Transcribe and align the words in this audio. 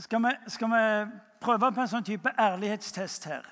skal 0.00 0.22
vi, 0.22 0.32
skal 0.46 0.70
vi 0.70 0.82
prøve 1.40 1.72
på 1.72 1.82
en 1.82 1.90
sånn 1.90 2.06
type 2.06 2.32
ærlighetstest 2.38 3.28
her? 3.28 3.46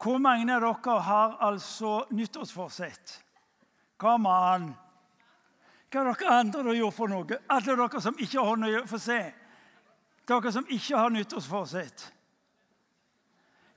Hvor 0.00 0.20
mange 0.20 0.48
av 0.54 0.62
dere 0.64 1.00
har 1.04 1.36
altså 1.44 2.04
nyttårsforsett? 2.16 3.18
Kom 4.00 4.26
an! 4.26 4.70
Hva 5.90 6.04
har 6.04 6.14
dere 6.14 6.38
andre 6.38 6.76
gjort 6.78 6.96
for 6.96 7.12
noe? 7.12 7.40
Alle 7.50 7.76
dere 7.76 8.00
som 8.00 8.16
ikke 8.16 8.38
har 8.38 8.48
hånda 8.52 8.86
Få 8.88 8.98
se. 9.02 9.20
Dere 10.28 10.52
som 10.52 10.66
ikke 10.68 10.96
har 10.96 11.12
nyttårsforsett. 11.12 12.06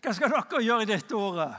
Hva 0.04 0.14
skal 0.14 0.32
dere 0.32 0.64
gjøre 0.64 0.86
i 0.86 0.92
dette 0.94 1.16
året? 1.16 1.56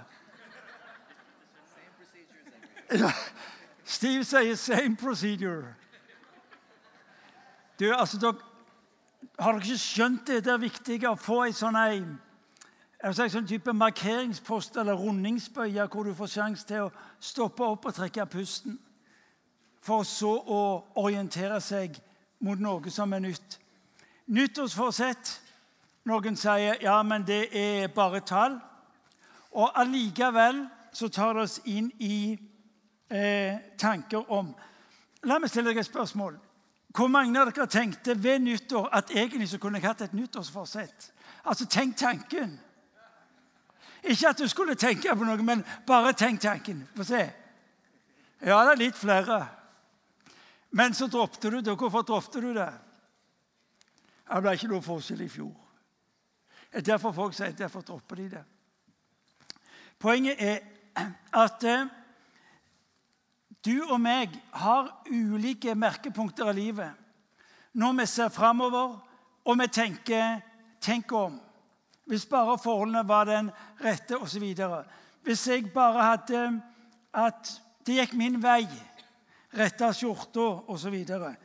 Steve 3.84 4.24
sier 4.24 4.54
'same 4.56 4.96
procedure'. 4.96 5.74
Du, 7.79 7.92
altså, 7.92 8.18
dere, 8.18 8.54
Har 9.38 9.52
dere 9.52 9.64
ikke 9.64 9.78
skjønt 9.78 10.27
det? 10.27 10.45
Det 10.45 10.52
er 10.52 10.62
viktig 10.62 11.01
å 11.09 11.16
få 11.19 11.45
en 11.45 11.56
sånn 11.56 11.77
en 11.80 12.14
en 13.05 13.12
sånn 13.12 13.47
type 13.47 13.73
markeringspost 13.77 14.78
eller 14.80 14.97
rundingsbøye 14.97 15.84
hvor 15.92 16.06
du 16.09 16.14
får 16.16 16.30
sjanse 16.33 16.64
til 16.64 16.87
å 16.87 16.92
stoppe 17.20 17.66
opp 17.66 17.84
og 17.84 17.97
trekke 17.97 18.24
pusten. 18.33 18.78
For 19.84 20.06
så 20.09 20.30
å 20.33 20.60
orientere 21.02 21.60
seg 21.60 21.98
mot 22.41 22.60
noe 22.60 22.91
som 22.91 23.12
er 23.12 23.20
nytt. 23.27 23.59
Nyttårsforsett. 24.33 25.34
Noen 26.09 26.36
sier 26.36 26.80
ja, 26.80 26.97
men 27.02 27.27
det 27.28 27.48
er 27.52 27.92
bare 27.92 28.22
tall. 28.25 28.56
Og 29.52 29.77
allikevel 29.77 30.64
så 30.92 31.09
tar 31.12 31.36
det 31.36 31.45
oss 31.45 31.59
inn 31.69 31.91
i 32.00 32.38
eh, 33.11 33.61
tanker 33.78 34.33
om 34.33 34.55
La 35.25 35.38
meg 35.41 35.48
stille 35.48 35.70
deg 35.72 35.78
et 35.80 35.88
spørsmål. 35.88 36.34
Hvor 36.95 37.11
mange 37.11 37.41
av 37.41 37.51
dere 37.51 37.66
tenkte 37.66 38.15
ved 38.23 38.45
nyttår 38.45 38.87
at 38.95 39.11
egentlig 39.11 39.48
så 39.51 39.59
kunne 39.59 39.80
jeg 39.80 39.89
hatt 39.89 40.05
et 40.07 40.15
nyttårsforsett? 40.15 41.11
Altså, 41.45 41.67
tenk 41.67 41.97
tanken. 41.98 42.55
Ikke 44.03 44.28
at 44.28 44.39
du 44.39 44.47
skulle 44.48 44.77
tenke 44.78 45.17
på 45.17 45.27
noe, 45.27 45.42
men 45.42 45.64
bare 45.86 46.12
tenk 46.12 46.41
tanken. 46.41 46.84
Få 46.95 47.06
se. 47.09 47.25
Ja, 48.45 48.61
det 48.62 48.75
er 48.77 48.83
litt 48.84 48.98
flere. 48.98 49.41
Men 50.70 50.95
så 50.95 51.09
droppet 51.11 51.51
du 51.51 51.61
det. 51.61 51.75
Hvorfor 51.75 52.03
droppet 52.06 52.42
du 52.42 52.53
det? 52.55 52.70
Det 54.29 54.41
ble 54.42 54.55
ikke 54.55 54.70
noe 54.70 54.84
forskjell 54.84 55.25
i 55.25 55.31
fjor. 55.33 55.53
Det 56.70 56.83
er 56.83 56.89
derfor 56.92 57.14
folk 57.14 57.34
sier 57.36 57.53
derfor 57.58 57.83
dropper 57.86 58.19
de 58.19 58.29
det. 58.36 58.45
Poenget 59.98 60.41
er 60.42 60.62
at 61.34 61.64
eh, 61.64 61.86
du 63.65 63.84
og 63.89 64.01
meg 64.01 64.34
har 64.53 64.91
ulike 65.11 65.75
merkepunkter 65.75 66.51
i 66.53 66.59
livet 66.59 67.01
når 67.75 67.97
vi 67.98 68.07
ser 68.07 68.29
framover 68.29 68.98
og 69.45 69.59
vi 69.59 69.67
tenker 69.67 70.41
'tenk 70.81 71.12
om'. 71.12 71.41
Hvis 72.07 72.27
bare 72.27 72.59
forholdene 72.59 73.09
var 73.09 73.25
den 73.25 73.51
rette, 73.85 74.19
osv. 74.19 74.55
Hvis 75.23 75.48
jeg 75.48 75.73
bare 75.73 76.03
hadde 76.03 76.62
at 77.15 77.61
det 77.87 77.95
gikk 77.95 78.15
min 78.15 78.42
vei, 78.42 78.69
retta 79.59 79.92
skjorta 79.92 80.41
osv. 80.69 80.95
Jeg 80.95 81.37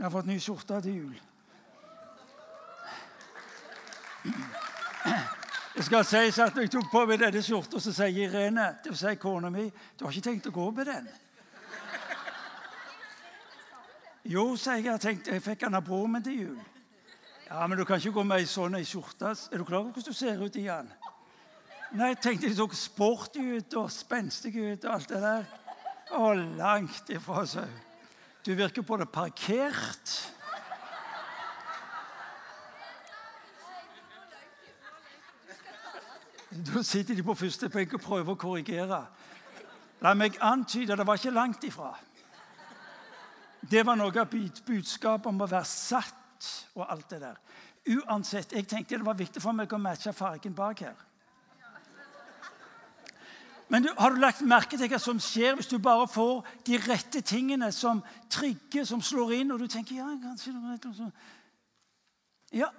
har 0.00 0.10
fått 0.10 0.26
ny 0.26 0.38
skjorte 0.38 0.80
til 0.82 0.96
jul. 0.96 1.20
Det 5.76 5.84
skal 5.84 6.04
sies 6.04 6.38
at 6.38 6.54
når 6.54 6.62
jeg 6.62 6.70
tok 6.70 6.90
på 6.90 7.04
meg 7.06 7.20
denne 7.20 7.42
skjorta, 7.42 7.80
så 7.80 7.92
sier 7.92 8.08
Irene, 8.08 8.78
dvs. 8.84 8.98
si 8.98 9.14
kona 9.16 9.50
mi, 9.50 9.70
du 9.98 10.04
har 10.04 10.12
ikke 10.12 10.30
tenkt 10.30 10.48
å 10.50 10.50
gå 10.50 10.70
med 10.70 10.86
den. 10.86 11.08
Jo, 14.28 14.42
sier 14.60 14.82
jeg, 14.82 14.84
jeg 14.84 15.00
tenkte, 15.00 15.32
jeg 15.32 15.42
fikk 15.42 15.62
min 15.72 16.22
til 16.22 16.40
jul. 16.40 16.58
Ja, 17.48 17.66
men 17.66 17.78
du 17.78 17.84
kan 17.84 17.96
ikke 17.96 18.12
gå 18.12 18.22
med 18.28 18.42
ei 18.42 18.44
sånn 18.46 18.76
skjorte. 18.84 19.30
Er 19.32 19.56
du 19.56 19.64
klar 19.64 19.80
over 19.80 19.94
hvordan 19.94 20.12
du 20.12 20.16
ser 20.16 20.42
ut 20.42 20.56
i 20.56 20.66
den? 20.66 20.90
Nei, 21.96 22.10
jeg 22.12 22.18
tenkte 22.20 22.48
de 22.48 22.56
så 22.58 22.66
sporty 22.76 23.40
ut 23.56 23.76
og 23.80 23.86
spenstige 23.90 24.74
ut 24.74 24.84
og 24.84 24.92
alt 24.92 25.08
det 25.08 25.20
der. 25.22 25.46
Å, 26.12 26.32
langt 26.58 27.08
ifra, 27.08 27.46
sau. 27.48 27.64
Du 28.44 28.52
virker 28.52 28.84
på 28.84 28.98
det 29.00 29.08
parkert. 29.08 30.12
Da 36.68 36.82
sitter 36.84 37.16
de 37.16 37.24
på 37.24 37.36
første 37.36 37.72
benk 37.72 37.96
og 37.96 38.04
prøver 38.04 38.36
å 38.36 38.40
korrigere. 38.44 39.00
La 40.04 40.12
meg 40.12 40.36
antyde 40.44 41.00
det 41.00 41.08
var 41.08 41.16
ikke 41.16 41.32
langt 41.32 41.64
ifra. 41.64 41.94
Det 43.70 43.84
var 43.86 43.98
noe 44.00 44.14
av 44.20 44.30
budskapet 44.32 45.26
om 45.28 45.42
å 45.44 45.48
være 45.48 45.68
satt 45.68 46.14
og 46.78 46.86
alt 46.86 47.10
det 47.10 47.20
der. 47.20 47.36
Uansett, 47.88 48.52
jeg 48.52 48.66
tenkte 48.68 48.98
det 48.98 49.06
var 49.06 49.16
viktig 49.18 49.42
for 49.42 49.56
meg 49.56 49.72
å 49.72 49.80
matche 49.80 50.12
fargen 50.16 50.56
bak 50.56 50.82
her. 50.86 50.96
Men 53.68 53.84
du, 53.84 53.88
har 53.98 54.14
du 54.14 54.20
lagt 54.20 54.40
merke 54.48 54.78
til 54.80 54.88
hva 54.88 54.98
som 55.00 55.18
skjer 55.20 55.58
hvis 55.58 55.68
du 55.68 55.76
bare 55.82 56.06
får 56.08 56.46
de 56.64 56.78
rette 56.86 57.20
tingene 57.20 57.68
som 57.72 58.00
trigger, 58.32 58.86
som 58.88 59.02
slår 59.04 59.34
inn, 59.42 59.52
og 59.52 59.60
du 59.60 59.68
tenker 59.68 59.98
ja, 59.98 60.08
kanskje 60.22 60.54
noe 60.56 60.92
sånn. 60.96 61.12
Ja, 62.56 62.70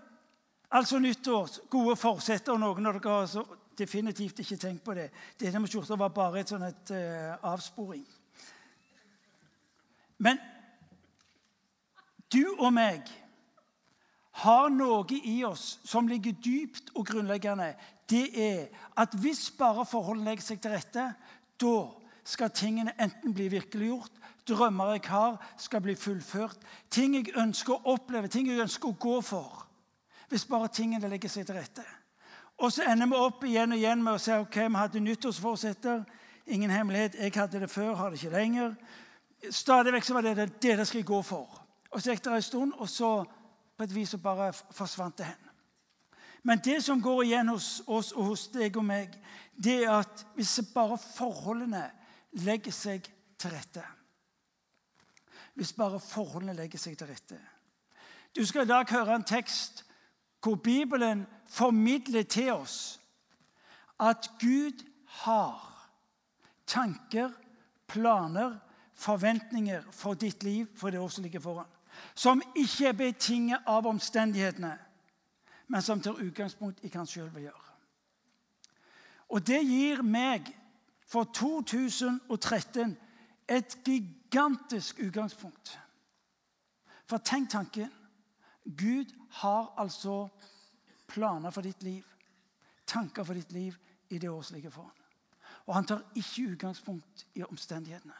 altså 0.73 0.97
nyttår, 0.97 1.59
gode 1.69 1.93
forsetter. 1.99 2.57
Noen 2.57 2.89
av 2.89 2.97
dere 2.97 3.17
har 3.19 3.57
definitivt 3.77 4.41
ikke 4.41 4.57
tenkt 4.57 4.83
på 4.85 4.97
det. 4.97 5.11
Dette 5.37 5.61
med 5.61 5.69
skjorta 5.69 5.97
var 5.99 6.09
bare 6.15 6.41
et 6.41 6.49
sånn 6.49 6.65
et, 6.65 6.93
uh, 6.95 7.37
avsporing. 7.51 8.07
Men 10.25 10.41
du 12.33 12.43
og 12.57 12.73
meg 12.73 13.07
har 14.43 14.69
noe 14.71 15.19
i 15.23 15.41
oss 15.43 15.79
som 15.87 16.07
ligger 16.07 16.37
dypt 16.43 16.91
og 16.95 17.07
grunnleggende. 17.09 17.73
Det 18.09 18.29
er 18.39 18.67
at 18.97 19.15
hvis 19.19 19.49
bare 19.57 19.85
forholdene 19.85 20.31
legger 20.31 20.45
seg 20.45 20.61
til 20.61 20.73
rette, 20.73 21.05
da 21.59 21.77
skal 22.23 22.51
tingene 22.53 22.93
enten 23.01 23.33
bli 23.33 23.49
virkeliggjort, 23.51 24.11
drømmer 24.47 24.95
jeg 24.95 25.09
har, 25.09 25.37
skal 25.57 25.81
bli 25.81 25.95
fullført, 25.95 26.57
ting 26.89 27.15
jeg 27.17 27.33
ønsker 27.37 27.75
å 27.75 27.95
oppleve, 27.95 28.29
ting 28.31 28.49
jeg 28.49 28.61
ønsker 28.61 28.89
å 28.89 28.97
gå 28.99 29.19
for. 29.25 29.65
Hvis 30.29 30.45
bare 30.45 30.69
tingene 30.73 31.09
legger 31.09 31.31
seg 31.31 31.47
til 31.47 31.57
rette. 31.57 31.85
Og 32.59 32.73
så 32.73 32.85
ender 32.91 33.07
vi 33.09 33.17
opp 33.17 33.43
igjen 33.47 33.73
og 33.73 33.79
igjen 33.79 34.03
med 34.03 34.17
å 34.17 34.21
si 34.21 34.33
ok, 34.35 34.57
vi 34.67 34.81
hadde 34.81 35.01
nyttårsforsetter. 35.03 36.03
Ingen 36.49 36.73
hemmelighet, 36.73 37.15
jeg 37.17 37.33
hadde 37.35 37.61
det 37.63 37.69
før, 37.71 37.93
har 37.95 38.11
det 38.11 38.19
ikke 38.19 38.35
lenger. 38.35 38.75
Stadig 39.49 39.93
vekk 39.95 40.05
så 40.05 40.17
var 40.17 40.27
det 40.27 40.35
det, 40.37 40.49
det 40.61 40.87
skal 40.87 41.05
gå 41.07 41.21
for. 41.25 41.61
Og 41.89 42.01
så 42.01 42.13
gikk 42.13 42.23
det 42.25 42.33
en 42.33 42.45
stund, 42.45 42.73
og 42.77 42.89
så 42.89 43.11
på 43.77 43.85
et 43.85 43.95
vis 43.95 44.11
så 44.13 44.19
bare 44.21 44.51
forsvant 44.53 45.17
det 45.17 45.25
hen. 45.25 45.45
Men 46.43 46.61
det 46.63 46.83
som 46.83 47.01
går 47.01 47.23
igjen 47.23 47.51
hos 47.51 47.81
oss 47.87 48.11
og 48.11 48.31
hos 48.31 48.47
deg 48.53 48.77
og 48.79 48.85
meg, 48.87 49.15
det 49.55 49.83
er 49.83 49.99
at 49.99 50.25
hvis 50.35 50.59
bare 50.73 50.97
forholdene 51.01 51.83
legger 52.43 52.75
seg 52.75 53.07
til 53.39 53.51
rette 53.51 53.83
Hvis 55.57 55.73
bare 55.75 55.99
forholdene 55.99 56.55
legger 56.55 56.79
seg 56.79 56.95
til 56.99 57.09
rette 57.09 57.39
Du 58.35 58.45
skal 58.45 58.63
i 58.63 58.69
dag 58.69 58.87
høre 58.91 59.15
en 59.15 59.27
tekst 59.27 59.83
hvor 60.39 60.55
Bibelen 60.55 61.25
formidler 61.51 62.23
til 62.23 62.53
oss 62.53 62.99
at 63.99 64.29
Gud 64.39 64.85
har 65.25 65.57
tanker, 66.63 67.33
planer, 67.87 68.53
forventninger 68.95 69.83
for 69.91 70.15
ditt 70.15 70.43
liv, 70.43 70.69
for 70.77 70.89
det 70.89 70.99
år 70.99 71.11
som 71.11 71.25
ligger 71.27 71.43
foran 71.43 71.78
som 72.15 72.41
ikke 72.55 72.87
er 72.87 72.97
betinget 72.97 73.67
av 73.67 73.87
omstendighetene, 73.87 74.77
men 75.67 75.81
som 75.81 76.01
tar 76.01 76.21
utgangspunkt 76.21 76.83
i 76.83 76.89
hva 76.89 77.03
han 77.03 77.09
sjøl 77.09 77.29
vil 77.33 77.49
gjøre. 77.49 77.65
Og 79.29 79.45
det 79.45 79.59
gir 79.61 80.01
meg 80.01 80.49
for 81.05 81.29
2013 81.33 82.97
et 83.49 83.77
gigantisk 83.85 84.99
utgangspunkt. 84.99 85.79
For 87.09 87.17
tenk 87.17 87.49
tanken. 87.49 87.89
Gud 88.77 89.09
har 89.41 89.73
altså 89.77 90.27
planer 91.07 91.49
for 91.49 91.65
ditt 91.65 91.83
liv, 91.83 92.03
tanker 92.85 93.23
for 93.23 93.33
ditt 93.33 93.51
liv, 93.51 93.77
i 94.09 94.17
det 94.17 94.29
året 94.29 94.45
som 94.45 94.55
ligger 94.55 94.69
foran. 94.69 94.95
Og 95.65 95.75
han 95.75 95.85
tar 95.85 96.01
ikke 96.15 96.51
utgangspunkt 96.51 97.27
i 97.35 97.43
omstendighetene. 97.43 98.13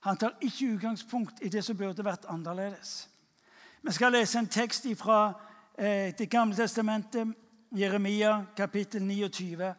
Han 0.00 0.16
tar 0.16 0.36
ikke 0.40 0.74
utgangspunkt 0.74 1.42
i 1.42 1.48
det 1.48 1.64
som 1.64 1.76
burde 1.76 2.04
vært 2.04 2.28
annerledes. 2.28 3.08
Vi 3.82 3.92
skal 3.92 4.12
lese 4.12 4.38
en 4.38 4.46
tekst 4.46 4.86
fra 4.98 5.32
eh, 5.78 6.14
Det 6.18 6.30
gamle 6.30 6.56
testamentet, 6.56 7.34
Jeremia 7.72 8.44
kapittel 8.56 9.02
29. 9.02 9.74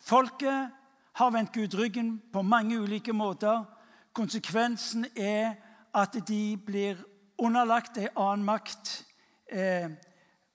Folket 0.00 0.70
har 1.12 1.30
vendt 1.30 1.52
Gud 1.52 1.74
ryggen 1.74 2.22
på 2.32 2.42
mange 2.42 2.80
ulike 2.80 3.12
måter. 3.12 3.64
Konsekvensen 4.12 5.06
er 5.16 5.54
at 5.94 6.16
de 6.28 6.56
blir 6.66 6.96
underlagt 7.38 7.98
en 7.98 8.08
annen 8.16 8.44
makt. 8.44 9.04
Eh, 9.52 9.90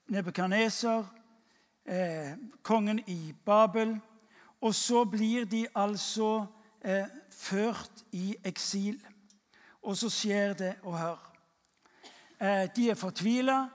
Nebukadneser, 0.08 1.04
eh, 1.86 2.32
kongen 2.62 2.98
i 3.06 3.34
Babel. 3.44 4.00
Og 4.60 4.74
så 4.74 5.04
blir 5.04 5.44
de 5.44 5.66
altså 5.74 6.46
eh, 6.84 7.06
ført 7.30 8.04
i 8.12 8.36
eksil. 8.44 9.00
Og 9.82 9.96
så 9.96 10.10
skjer 10.12 10.54
det 10.54 10.74
og 10.82 10.98
hør. 10.98 11.20
Eh, 12.40 12.68
de 12.76 12.90
er 12.90 12.94
fortvila. 12.94 13.68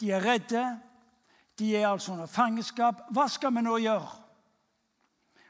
De 0.00 0.10
er 0.12 0.24
redde. 0.24 0.80
De 1.58 1.76
er 1.76 1.88
altså 1.88 2.12
under 2.12 2.26
fangenskap. 2.26 3.02
Hva 3.10 3.28
skal 3.28 3.54
vi 3.54 3.64
nå 3.64 3.76
gjøre? 3.78 4.22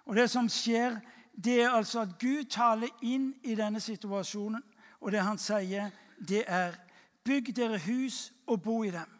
Og 0.06 0.16
Det 0.16 0.30
som 0.30 0.48
skjer, 0.48 1.00
det 1.44 1.62
er 1.62 1.70
altså 1.70 2.00
at 2.00 2.18
Gud 2.20 2.44
taler 2.44 2.88
inn 3.02 3.34
i 3.42 3.54
denne 3.54 3.80
situasjonen. 3.80 4.62
Og 5.00 5.12
det 5.12 5.20
han 5.20 5.38
sier, 5.38 5.90
det 6.28 6.44
er 6.46 6.74
Bygg 7.26 7.56
dere 7.56 7.78
hus 7.78 8.32
og 8.46 8.62
bo 8.62 8.84
i 8.84 8.90
dem. 8.90 9.10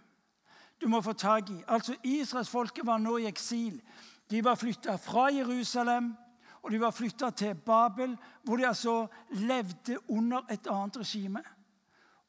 Du 0.81 0.89
må 0.89 1.01
få 1.01 1.13
tak 1.13 1.51
i. 1.51 1.63
Altså, 1.69 1.97
Israelsfolket 2.05 2.87
var 2.87 2.99
nå 2.99 3.17
i 3.17 3.27
eksil. 3.27 3.81
De 4.31 4.45
var 4.45 4.55
flytta 4.55 4.97
fra 4.97 5.27
Jerusalem 5.35 6.15
og 6.67 6.73
de 6.73 6.81
var 6.83 6.91
flytta 6.91 7.31
til 7.31 7.55
Babel, 7.55 8.17
hvor 8.43 8.57
de 8.57 8.67
altså 8.67 9.07
levde 9.31 9.99
under 10.11 10.43
et 10.51 10.67
annet 10.67 10.97
regime. 10.99 11.43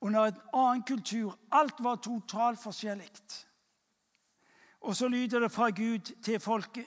Under 0.01 0.25
en 0.25 0.36
annen 0.54 0.84
kultur. 0.84 1.39
Alt 1.51 1.80
var 1.80 1.95
totalt 1.95 2.62
forskjellig. 2.62 3.10
Og 4.81 4.95
så 4.95 5.07
lyder 5.07 5.39
det 5.39 5.51
fra 5.51 5.69
Gud 5.69 6.13
til 6.22 6.39
folket. 6.39 6.86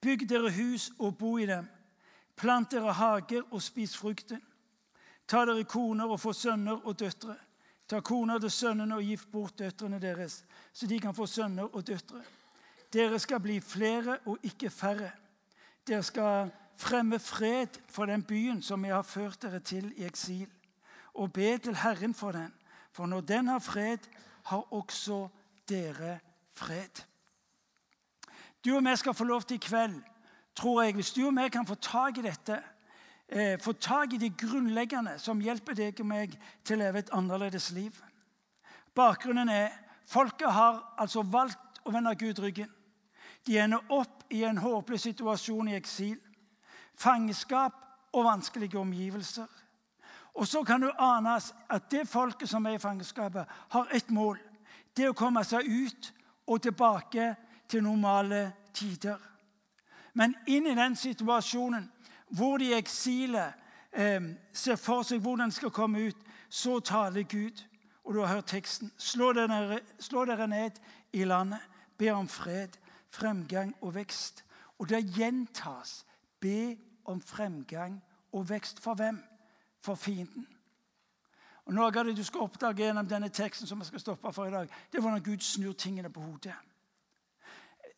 Bygg 0.00 0.28
dere 0.28 0.50
hus 0.50 0.90
og 0.98 1.18
bo 1.18 1.38
i 1.38 1.46
dem. 1.46 1.68
Plant 2.36 2.70
dere 2.74 2.92
hager 2.92 3.46
og 3.50 3.62
spis 3.62 3.94
frukten. 3.96 4.42
Ta 5.28 5.44
dere 5.46 5.62
koner 5.64 6.10
og 6.10 6.20
få 6.20 6.32
sønner 6.32 6.82
og 6.82 6.98
døtre. 6.98 7.36
Ta 7.88 8.00
koner 8.00 8.42
til 8.42 8.50
sønnene 8.50 8.98
og 8.98 9.06
gift 9.06 9.30
bort 9.30 9.58
døtrene 9.58 10.02
deres, 10.02 10.44
så 10.72 10.86
de 10.86 10.98
kan 11.00 11.14
få 11.14 11.26
sønner 11.26 11.70
og 11.70 11.86
døtre. 11.86 12.20
Dere 12.92 13.18
skal 13.18 13.40
bli 13.40 13.60
flere 13.60 14.18
og 14.26 14.38
ikke 14.42 14.70
færre. 14.70 15.12
Dere 15.88 16.02
skal 16.04 16.50
fremme 16.76 17.18
fred 17.18 17.78
for 17.88 18.06
den 18.06 18.22
byen 18.22 18.62
som 18.62 18.84
jeg 18.84 18.94
har 18.94 19.06
ført 19.06 19.42
dere 19.42 19.60
til 19.64 19.88
i 19.96 20.04
eksil, 20.04 20.48
og 21.14 21.32
be 21.32 21.58
til 21.58 21.76
Herren 21.76 22.14
for 22.14 22.32
den. 22.32 22.52
For 22.92 23.06
når 23.06 23.20
den 23.20 23.48
har 23.48 23.58
fred, 23.58 23.98
har 24.44 24.72
også 24.72 25.28
dere 25.68 26.18
fred. 26.54 27.04
Du 28.64 28.76
og 28.76 28.84
jeg 28.84 28.98
skal 28.98 29.14
få 29.14 29.24
lov 29.24 29.42
til 29.42 29.54
i 29.54 29.64
kveld, 29.64 30.02
tror 30.56 30.82
jeg, 30.82 30.94
hvis 30.94 31.12
du 31.12 31.26
og 31.26 31.40
jeg 31.40 31.52
kan 31.52 31.66
få 31.66 31.74
tak 31.74 32.18
i 32.18 32.22
dette, 32.22 32.62
eh, 33.28 33.60
få 33.60 33.72
tak 33.72 34.12
i 34.12 34.16
det 34.16 34.36
grunnleggende 34.36 35.18
som 35.18 35.40
hjelper 35.40 35.74
deg 35.74 36.00
og 36.00 36.06
meg 36.06 36.36
til 36.64 36.76
å 36.76 36.84
leve 36.84 36.98
et 36.98 37.12
annerledes 37.12 37.70
liv. 37.70 37.96
Bakgrunnen 38.94 39.48
er 39.48 39.70
folket 40.06 40.52
har 40.52 40.82
altså 40.98 41.22
valgt 41.22 41.80
å 41.84 41.92
vende 41.92 42.16
Gud 42.18 42.38
ryggen. 42.38 42.77
De 43.48 43.56
ender 43.58 43.80
opp 43.88 44.26
i 44.28 44.42
en 44.44 44.58
håpløs 44.60 45.06
situasjon 45.08 45.70
i 45.70 45.76
eksil, 45.78 46.18
fangenskap 47.00 47.78
og 48.12 48.26
vanskelige 48.26 48.76
omgivelser. 48.76 49.46
Og 50.34 50.46
så 50.46 50.60
kan 50.62 50.82
du 50.84 50.90
ane 50.98 51.38
at 51.70 51.86
det 51.90 52.04
folket 52.08 52.48
som 52.48 52.66
er 52.66 52.76
i 52.76 52.82
fangenskapet, 52.82 53.46
har 53.68 53.88
ett 53.92 54.10
mål. 54.10 54.36
Det 54.96 55.08
å 55.08 55.16
komme 55.16 55.40
seg 55.48 55.64
ut 55.64 56.10
og 56.46 56.60
tilbake 56.62 57.30
til 57.68 57.82
normale 57.82 58.50
tider. 58.76 59.16
Men 60.12 60.34
inn 60.46 60.66
i 60.68 60.76
den 60.76 60.96
situasjonen 60.96 61.86
hvor 62.36 62.60
de 62.60 62.68
i 62.68 62.76
eksilet 62.76 63.56
eh, 63.96 64.28
ser 64.52 64.76
for 64.76 65.08
seg 65.08 65.24
hvordan 65.24 65.48
de 65.48 65.56
skal 65.56 65.72
komme 65.72 66.10
ut, 66.10 66.20
så 66.48 66.80
taler 66.84 67.24
Gud. 67.24 67.64
Og 68.04 68.14
du 68.14 68.20
har 68.20 68.34
hørt 68.34 68.52
teksten. 68.52 68.92
Slå 68.98 69.32
dere, 69.32 69.80
slå 69.98 70.26
dere 70.28 70.46
ned 70.48 70.76
i 71.16 71.24
landet, 71.24 71.64
be 71.96 72.12
om 72.12 72.28
fred 72.28 72.76
fremgang 73.10 73.74
og 73.80 73.94
vekst. 73.94 74.44
Og 74.78 74.88
det 74.88 75.04
gjentas. 75.16 76.04
Be 76.40 76.76
om 77.04 77.20
fremgang 77.20 78.02
og 78.32 78.48
vekst. 78.50 78.80
For 78.80 78.94
hvem? 78.94 79.18
For 79.80 79.94
fienden. 79.94 80.46
Og 81.68 81.74
Noe 81.74 81.90
av 81.90 82.06
det 82.08 82.16
du 82.16 82.24
skal 82.24 82.46
oppdage 82.46 82.80
gjennom 82.80 83.08
denne 83.08 83.28
teksten, 83.28 83.68
som 83.68 83.80
jeg 83.82 83.90
skal 83.90 84.00
stoppe 84.00 84.32
for 84.32 84.48
i 84.48 84.52
dag, 84.52 84.70
det 84.88 84.98
er 84.98 85.04
hvordan 85.04 85.24
Gud 85.24 85.44
snur 85.44 85.74
tingene 85.76 86.08
på 86.10 86.20
hodet. 86.20 86.54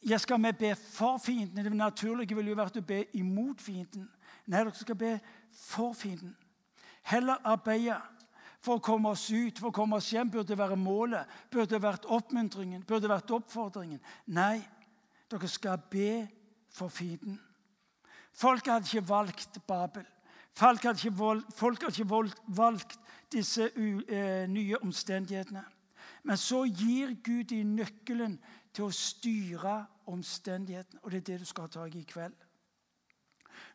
Jeg 0.03 0.21
skal 0.21 0.41
vi 0.43 0.53
be 0.53 0.75
for 0.75 1.19
fienden. 1.19 1.65
Det 1.65 1.73
naturlige 1.73 2.35
ville 2.35 2.51
jo 2.51 2.57
vært 2.59 2.81
å 2.81 2.83
be 2.83 3.05
imot 3.15 3.61
fienden. 3.61 4.09
Nei, 4.47 4.65
dere 4.65 4.75
skal 4.75 4.99
be 4.99 5.13
for 5.55 5.93
fienden. 5.95 6.35
Heller 7.03 7.39
arbeide 7.45 8.01
for 8.61 8.77
å 8.77 8.85
komme 8.85 9.13
oss 9.15 9.29
ut, 9.31 9.59
for 9.59 9.71
å 9.71 9.77
komme 9.77 10.01
oss 10.01 10.11
hjem, 10.13 10.31
burde 10.33 10.59
være 10.59 10.77
målet, 10.77 11.29
burde 11.53 11.81
vært 11.81 12.09
oppmuntringen, 12.11 12.83
burde 12.89 13.09
vært 13.09 13.31
oppfordringen. 13.33 14.01
Nei, 14.27 14.61
dere 15.31 15.49
skal 15.49 15.79
be 15.91 16.29
for 16.71 16.89
fienden. 16.89 17.41
Folk 18.33 18.67
hadde 18.67 18.87
ikke 18.87 19.09
valgt 19.09 19.59
Babel. 19.67 20.07
Folk 20.53 20.83
hadde 20.83 20.99
ikke, 21.09 21.19
valgt, 21.19 21.61
hadde 21.61 22.03
ikke 22.03 22.33
valgt 22.47 22.99
disse 23.33 23.71
u, 23.77 24.01
eh, 24.09 24.49
nye 24.49 24.79
omstendighetene. 24.83 25.65
Men 26.23 26.37
så 26.37 26.65
gir 26.65 27.15
Gud 27.25 27.45
dem 27.45 27.75
nøkkelen 27.77 28.39
til 28.75 28.85
å 28.85 28.95
styre 28.95 29.87
omstendighetene. 30.07 31.01
Og 31.03 31.11
det 31.11 31.23
er 31.23 31.27
det 31.33 31.41
du 31.41 31.45
skal 31.49 31.67
ha 31.67 31.69
tak 31.69 31.95
i 31.95 32.03
i 32.03 32.09
kveld. 32.09 32.35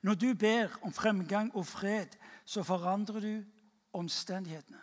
Når 0.02 0.14
du 0.14 0.34
ber 0.34 0.78
om 0.82 0.94
fremgang 0.94 1.56
og 1.56 1.66
fred, 1.66 2.16
så 2.46 2.64
forandrer 2.64 3.20
du 3.20 3.44
omstendighetene. 3.94 4.82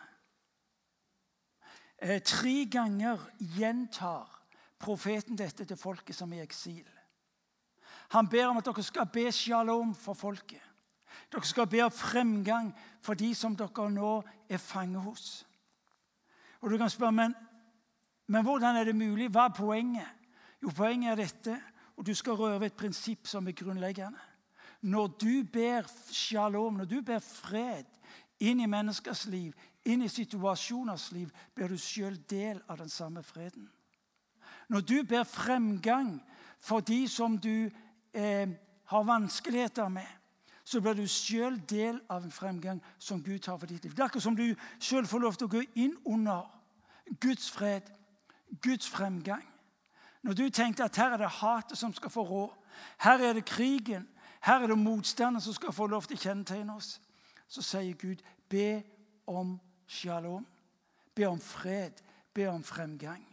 Eh, 1.97 2.19
tre 2.19 2.65
ganger 2.71 3.19
gjentar 3.39 4.42
profeten 4.83 5.39
dette 5.39 5.65
til 5.65 5.79
folket 5.79 6.15
som 6.15 6.33
er 6.33 6.43
i 6.43 6.47
eksil. 6.47 6.85
Han 8.13 8.27
ber 8.29 8.49
om 8.49 8.59
at 8.59 8.67
dere 8.67 8.83
skal 8.83 9.09
be 9.09 9.29
shalom 9.31 9.93
for 9.95 10.17
folket. 10.17 10.61
Dere 11.31 11.47
skal 11.47 11.69
be 11.69 11.81
om 11.85 11.93
fremgang 11.93 12.71
for 13.01 13.17
de 13.17 13.31
som 13.37 13.55
dere 13.57 13.89
nå 13.89 14.15
er 14.49 14.61
fange 14.61 14.99
hos. 15.05 15.45
Og 16.61 16.71
du 16.71 16.77
kan 16.77 16.89
spørre, 16.89 17.11
men, 17.11 17.33
men 18.27 18.43
hvordan 18.43 18.77
er 18.77 18.87
det 18.87 18.95
mulig? 18.95 19.29
Hva 19.31 19.47
er 19.49 19.57
poenget? 19.57 20.19
Jo, 20.63 20.71
Poenget 20.71 21.11
er 21.11 21.15
dette, 21.19 21.57
og 21.97 22.05
du 22.07 22.13
skal 22.15 22.37
røre 22.39 22.59
ved 22.59 22.71
et 22.71 22.77
prinsipp 22.79 23.27
som 23.27 23.47
er 23.47 23.57
grunnleggende. 23.57 24.19
Når 24.81 25.07
du 25.07 25.43
ber 25.53 25.87
shalom, 26.11 26.77
når 26.79 26.85
du 26.85 27.01
ber 27.01 27.19
fred 27.19 27.87
inn 28.39 28.59
i 28.63 28.67
menneskers 28.67 29.25
liv, 29.31 29.53
inn 29.85 30.03
i 30.03 30.11
situasjoners 30.11 31.11
liv, 31.11 31.31
blir 31.55 31.71
du 31.71 31.77
sjøl 31.79 32.15
del 32.29 32.61
av 32.67 32.79
den 32.79 32.91
samme 32.91 33.23
freden. 33.23 33.67
Når 34.73 34.81
du 34.81 35.03
ber 35.05 35.23
fremgang 35.23 36.15
for 36.59 36.79
de 36.79 37.07
som 37.07 37.37
du 37.37 37.69
eh, 38.13 38.49
har 38.85 39.03
vanskeligheter 39.03 39.87
med, 39.87 40.07
så 40.63 40.81
blir 40.81 40.95
du 40.97 41.07
sjøl 41.07 41.59
del 41.69 41.99
av 42.09 42.23
en 42.23 42.31
fremgang 42.31 42.79
som 42.97 43.21
Gud 43.23 43.45
har 43.45 43.59
for 43.59 43.69
ditt 43.69 43.83
liv. 43.83 43.91
Det 43.93 44.01
er 44.01 44.07
akkurat 44.07 44.23
som 44.23 44.37
du 44.37 44.55
sjøl 44.81 45.05
får 45.05 45.21
lov 45.21 45.37
til 45.37 45.45
å 45.45 45.51
gå 45.51 45.61
inn 45.77 45.93
under 46.09 46.47
Guds 47.21 47.51
fred, 47.51 47.91
Guds 48.63 48.89
fremgang. 48.89 49.43
Når 50.23 50.39
du 50.39 50.49
tenkte 50.49 50.87
at 50.87 50.97
her 50.97 51.13
er 51.13 51.21
det 51.21 51.29
hatet 51.41 51.77
som 51.77 51.93
skal 51.93 52.09
få 52.09 52.23
råd, 52.25 52.55
her 53.03 53.21
er 53.21 53.37
det 53.37 53.45
krigen, 53.45 54.07
her 54.41 54.63
er 54.63 54.73
det 54.73 54.79
motstanden 54.79 55.41
som 55.41 55.53
skal 55.53 55.75
få 55.75 55.85
lov 55.91 56.07
til 56.07 56.17
å 56.17 56.23
kjennetegne 56.23 56.79
oss, 56.79 56.95
så 57.47 57.61
sier 57.61 57.93
Gud, 57.99 58.23
be 58.49 58.81
om 59.27 59.59
shalom. 59.85 60.47
Be 61.13 61.27
om 61.29 61.39
fred. 61.39 62.01
Be 62.33 62.49
om 62.49 62.63
fremgang. 62.63 63.32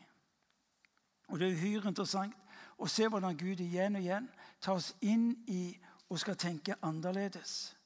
Og 1.31 1.39
Det 1.39 1.49
er 1.49 1.55
uhyre 1.55 1.89
interessant 1.89 2.35
å 2.79 2.89
se 2.89 3.07
hvordan 3.09 3.37
Gud 3.39 3.61
igjen 3.63 3.97
og 3.97 4.03
igjen 4.03 4.29
tar 4.61 4.79
oss 4.81 4.95
inn 5.01 5.31
i 5.47 5.79
og 6.11 6.19
skal 6.19 6.37
tenke 6.37 6.79
annerledes. 6.83 7.77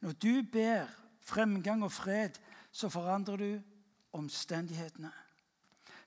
Når 0.00 0.12
du 0.22 0.42
ber 0.52 0.86
fremgang 1.20 1.82
og 1.82 1.92
fred, 1.92 2.38
så 2.72 2.88
forandrer 2.88 3.36
du 3.36 3.60
omstendighetene. 4.12 5.10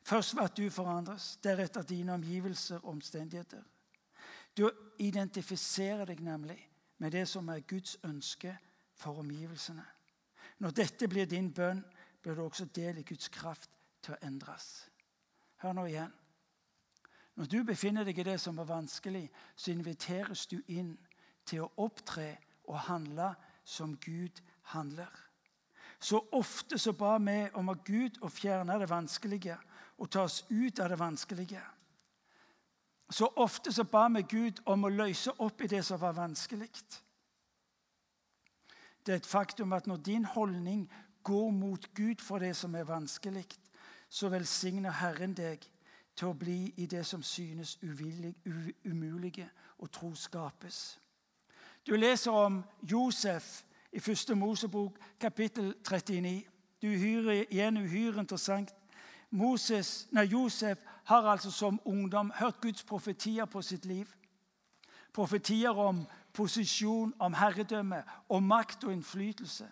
Først 0.06 0.36
ved 0.36 0.44
at 0.44 0.58
du 0.58 0.70
forandres, 0.70 1.36
deretter 1.44 1.82
dine 1.82 2.14
omgivelser 2.14 2.76
og 2.76 2.90
omstendigheter. 2.90 3.64
Du 4.58 4.70
identifiserer 5.00 6.06
deg 6.06 6.22
nemlig 6.24 6.60
med 6.98 7.12
det 7.12 7.26
som 7.28 7.50
er 7.50 7.66
Guds 7.68 7.98
ønske 8.04 8.54
for 8.96 9.20
omgivelsene. 9.20 9.84
Når 10.60 10.72
dette 10.72 11.08
blir 11.08 11.26
din 11.26 11.52
bønn, 11.54 11.84
blir 12.22 12.36
du 12.36 12.46
også 12.46 12.66
del 12.66 12.98
i 12.98 13.04
Guds 13.04 13.28
kraft 13.28 13.70
til 14.02 14.16
å 14.16 14.22
endres. 14.24 14.86
Hør 15.60 15.74
nå 15.76 15.90
igjen. 15.90 16.14
Når 17.36 17.46
du 17.46 17.64
befinner 17.64 18.04
deg 18.08 18.20
i 18.20 18.24
det 18.24 18.40
som 18.40 18.58
er 18.60 18.70
vanskelig, 18.70 19.30
så 19.56 19.72
inviteres 19.72 20.46
du 20.48 20.62
inn 20.68 20.96
til 21.46 21.66
å 21.66 21.72
opptre 21.84 22.38
og 22.66 22.80
handle 22.88 23.34
som 23.64 23.98
Gud 24.00 24.42
handler. 24.72 25.12
Så 26.00 26.22
ofte 26.32 26.78
så 26.80 26.94
ba 26.94 27.18
vi 27.18 27.38
om 27.54 27.70
at 27.70 27.84
Gud 27.86 28.20
å 28.22 28.30
fjerne 28.30 28.80
det 28.80 28.90
vanskelige 28.90 29.58
og 29.98 30.12
ta 30.12 30.26
oss 30.28 30.44
ut 30.50 30.80
av 30.80 30.90
det 30.90 31.00
vanskelige. 31.00 31.62
Så 33.10 33.28
ofte 33.36 33.74
så 33.74 33.84
ba 33.84 34.08
vi 34.10 34.22
Gud 34.22 34.62
om 34.66 34.86
å 34.86 34.94
løse 34.94 35.32
opp 35.40 35.62
i 35.62 35.70
det 35.72 35.84
som 35.86 36.00
var 36.02 36.16
vanskelig. 36.18 36.72
Det 39.06 39.14
er 39.14 39.22
et 39.22 39.30
faktum 39.30 39.74
at 39.74 39.88
når 39.88 39.98
din 39.98 40.26
holdning 40.26 40.88
går 41.24 41.52
mot 41.52 41.94
Gud 41.94 42.22
for 42.22 42.40
det 42.40 42.56
som 42.56 42.76
er 42.76 42.88
vanskelig, 42.90 43.46
så 44.10 44.30
velsigner 44.30 44.92
Herren 44.92 45.34
deg 45.38 45.66
til 46.16 46.28
å 46.28 46.34
bli 46.34 46.74
i 46.78 46.86
det 46.86 47.06
som 47.06 47.24
synes 47.24 47.78
uvillig, 47.84 48.36
umulige, 48.86 49.50
og 49.78 49.92
tro 49.92 50.14
skapes. 50.16 51.00
Du 51.88 51.96
leser 51.96 52.32
om 52.32 52.64
Josef 52.92 53.64
i 53.92 54.00
første 54.00 54.36
Mosebok, 54.36 54.98
kapittel 55.20 55.74
39. 55.84 56.44
Du 56.82 56.88
hyrer 56.88 57.46
igjen 57.50 57.78
uhyre 57.78 58.20
interessant. 58.20 58.74
Moses, 59.30 60.08
nei, 60.12 60.24
Josef 60.24 60.78
har 61.06 61.28
altså 61.28 61.52
som 61.52 61.80
ungdom 61.86 62.32
hørt 62.36 62.62
Guds 62.62 62.84
profetier 62.84 63.46
på 63.46 63.62
sitt 63.62 63.86
liv. 63.86 64.08
Profetier 65.14 65.78
om 65.78 66.06
posisjon, 66.34 67.14
om 67.20 67.34
herredømme, 67.34 68.04
om 68.30 68.44
makt 68.44 68.84
og 68.84 68.94
innflytelse. 68.94 69.68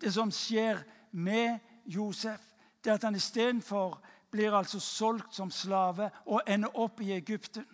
Det 0.00 0.12
som 0.12 0.30
skjer 0.30 0.82
med 1.12 1.58
Josef, 1.86 2.40
det 2.84 2.90
er 2.90 2.94
at 2.94 3.04
han 3.04 3.14
istedenfor 3.14 4.00
blir 4.36 4.54
altså 4.54 4.80
solgt 4.80 5.34
som 5.34 5.50
slave 5.50 6.10
og 6.26 6.42
ender 6.46 6.78
opp 6.78 7.00
i 7.00 7.12
Egypten. 7.16 7.64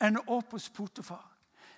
Ender 0.00 0.30
opp 0.30 0.52
hos 0.56 0.68
Potifar. 0.70 1.24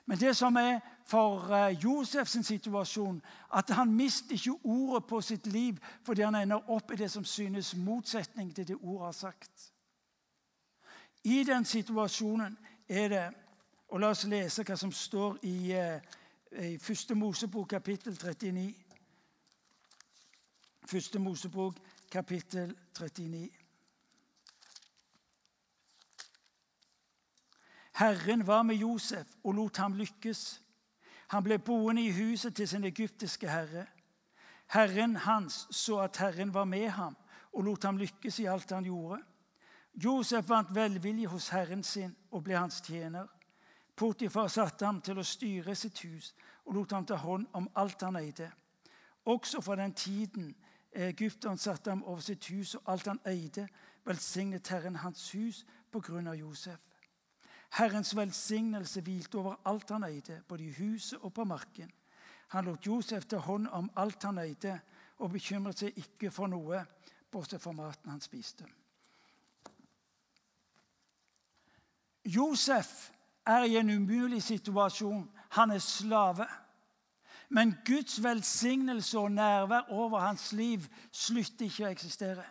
Men 0.06 0.18
det 0.18 0.36
som 0.36 0.56
er 0.56 0.80
for 1.06 1.52
eh, 1.54 1.76
Josefs 1.84 2.38
situasjon, 2.46 3.20
at 3.54 3.70
han 3.70 3.92
mister 3.94 4.34
ikke 4.34 4.58
ordet 4.64 5.04
på 5.06 5.20
sitt 5.20 5.46
liv 5.46 5.76
fordi 6.02 6.22
han 6.22 6.34
ender 6.34 6.70
opp 6.70 6.92
i 6.92 6.96
det 6.96 7.10
som 7.10 7.24
synes 7.24 7.76
motsetning 7.76 8.54
til 8.54 8.68
det 8.68 8.76
ordet 8.80 9.04
har 9.04 9.12
sagt. 9.12 9.72
I 11.24 11.44
den 11.44 11.64
situasjonen 11.64 12.58
er 12.88 13.08
det 13.08 13.24
og 13.90 14.00
La 14.00 14.12
oss 14.14 14.24
lese 14.30 14.62
hva 14.62 14.76
som 14.78 14.92
står 14.94 15.40
i, 15.42 15.72
eh, 15.74 16.00
i 16.62 16.78
Første 16.78 17.14
Mosebok, 17.14 17.68
kapittel 17.68 18.14
39. 18.14 18.74
Første 20.86 21.18
Mosebok, 21.18 21.74
kapittel 22.10 22.76
39. 22.94 23.59
Herren 28.00 28.46
var 28.46 28.62
med 28.62 28.74
Josef 28.80 29.26
og 29.44 29.54
lot 29.54 29.76
ham 29.76 29.92
lykkes. 29.94 30.62
Han 31.28 31.44
ble 31.44 31.58
boende 31.58 32.06
i 32.06 32.12
huset 32.16 32.54
til 32.56 32.68
sin 32.68 32.84
egyptiske 32.84 33.48
herre. 33.48 33.84
Herren 34.72 35.16
hans 35.16 35.66
så 35.70 35.98
at 36.00 36.16
Herren 36.16 36.54
var 36.54 36.64
med 36.64 36.88
ham 36.88 37.16
og 37.52 37.64
lot 37.64 37.84
ham 37.84 37.98
lykkes 38.00 38.38
i 38.38 38.46
alt 38.48 38.70
han 38.72 38.88
gjorde. 38.88 39.20
Josef 39.94 40.48
vant 40.48 40.74
velvilje 40.74 41.28
hos 41.28 41.48
Herren 41.52 41.82
sin 41.82 42.16
og 42.30 42.44
ble 42.44 42.56
hans 42.56 42.80
tjener. 42.80 43.26
Potifar 43.96 44.48
satte 44.48 44.86
ham 44.86 45.02
til 45.04 45.20
å 45.20 45.26
styre 45.26 45.74
sitt 45.76 46.00
hus 46.00 46.32
og 46.64 46.74
lot 46.78 46.96
ham 46.96 47.04
ta 47.04 47.20
hånd 47.20 47.50
om 47.52 47.68
alt 47.76 48.00
han 48.00 48.16
eide. 48.16 48.48
Også 49.28 49.60
fra 49.60 49.76
den 49.76 49.92
tiden 49.92 50.54
Egypteren 50.96 51.58
satte 51.58 51.90
ham 51.90 52.04
over 52.04 52.20
sitt 52.24 52.48
hus 52.48 52.74
og 52.74 52.88
alt 52.94 53.06
han 53.06 53.20
eide, 53.26 53.68
velsignet 54.04 54.68
Herren 54.72 54.96
hans 54.96 55.28
hus 55.36 55.66
på 55.92 56.00
grunn 56.00 56.26
av 56.26 56.40
Josef. 56.40 56.80
Herrens 57.70 58.16
velsignelse 58.16 59.00
hvilte 59.00 59.38
over 59.38 59.56
alt 59.64 59.90
han 59.90 60.04
eide, 60.04 60.42
både 60.48 60.64
i 60.64 60.72
huset 60.72 61.18
og 61.22 61.32
på 61.32 61.44
marken. 61.44 61.90
Han 62.50 62.64
lot 62.64 62.86
Josef 62.86 63.24
ta 63.30 63.38
hånd 63.38 63.68
om 63.68 63.90
alt 63.96 64.22
han 64.26 64.38
eide, 64.42 64.80
og 65.18 65.30
bekymret 65.30 65.78
seg 65.78 65.98
ikke 66.00 66.30
for 66.34 66.50
noe, 66.50 66.82
bortsett 67.30 67.62
fra 67.62 67.72
maten 67.76 68.10
han 68.10 68.22
spiste. 68.24 68.66
Josef 72.24 73.10
er 73.46 73.68
i 73.68 73.76
en 73.76 73.90
umulig 73.90 74.42
situasjon. 74.42 75.30
Han 75.50 75.70
er 75.70 75.78
slave. 75.78 76.46
Men 77.48 77.74
Guds 77.86 78.22
velsignelse 78.22 79.18
og 79.18 79.32
nærvær 79.32 79.90
over 79.90 80.18
hans 80.20 80.52
liv 80.52 80.84
slutter 81.12 81.66
ikke 81.66 81.86
å 81.86 81.90
eksistere. 81.90 82.44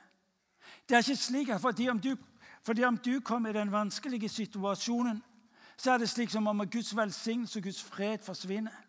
Det 0.90 0.98
er 0.98 1.06
ikke 1.06 1.16
slik 1.16 1.52
at 1.54 1.62
fordi 1.62 1.88
om 1.90 2.00
du 2.00 2.16
fordi 2.64 2.84
om 2.84 2.98
du 2.98 3.20
kommer 3.20 3.50
i 3.50 3.54
den 3.54 3.72
vanskelige 3.72 4.30
situasjonen, 4.30 5.24
så 5.78 5.92
er 5.92 5.98
det 5.98 6.10
slik 6.10 6.30
som 6.30 6.48
om 6.48 6.70
Guds 6.70 6.96
velsignelse 6.96 7.60
og 7.60 7.64
Guds 7.64 7.84
fred 7.84 8.18
forsvinner. 8.24 8.86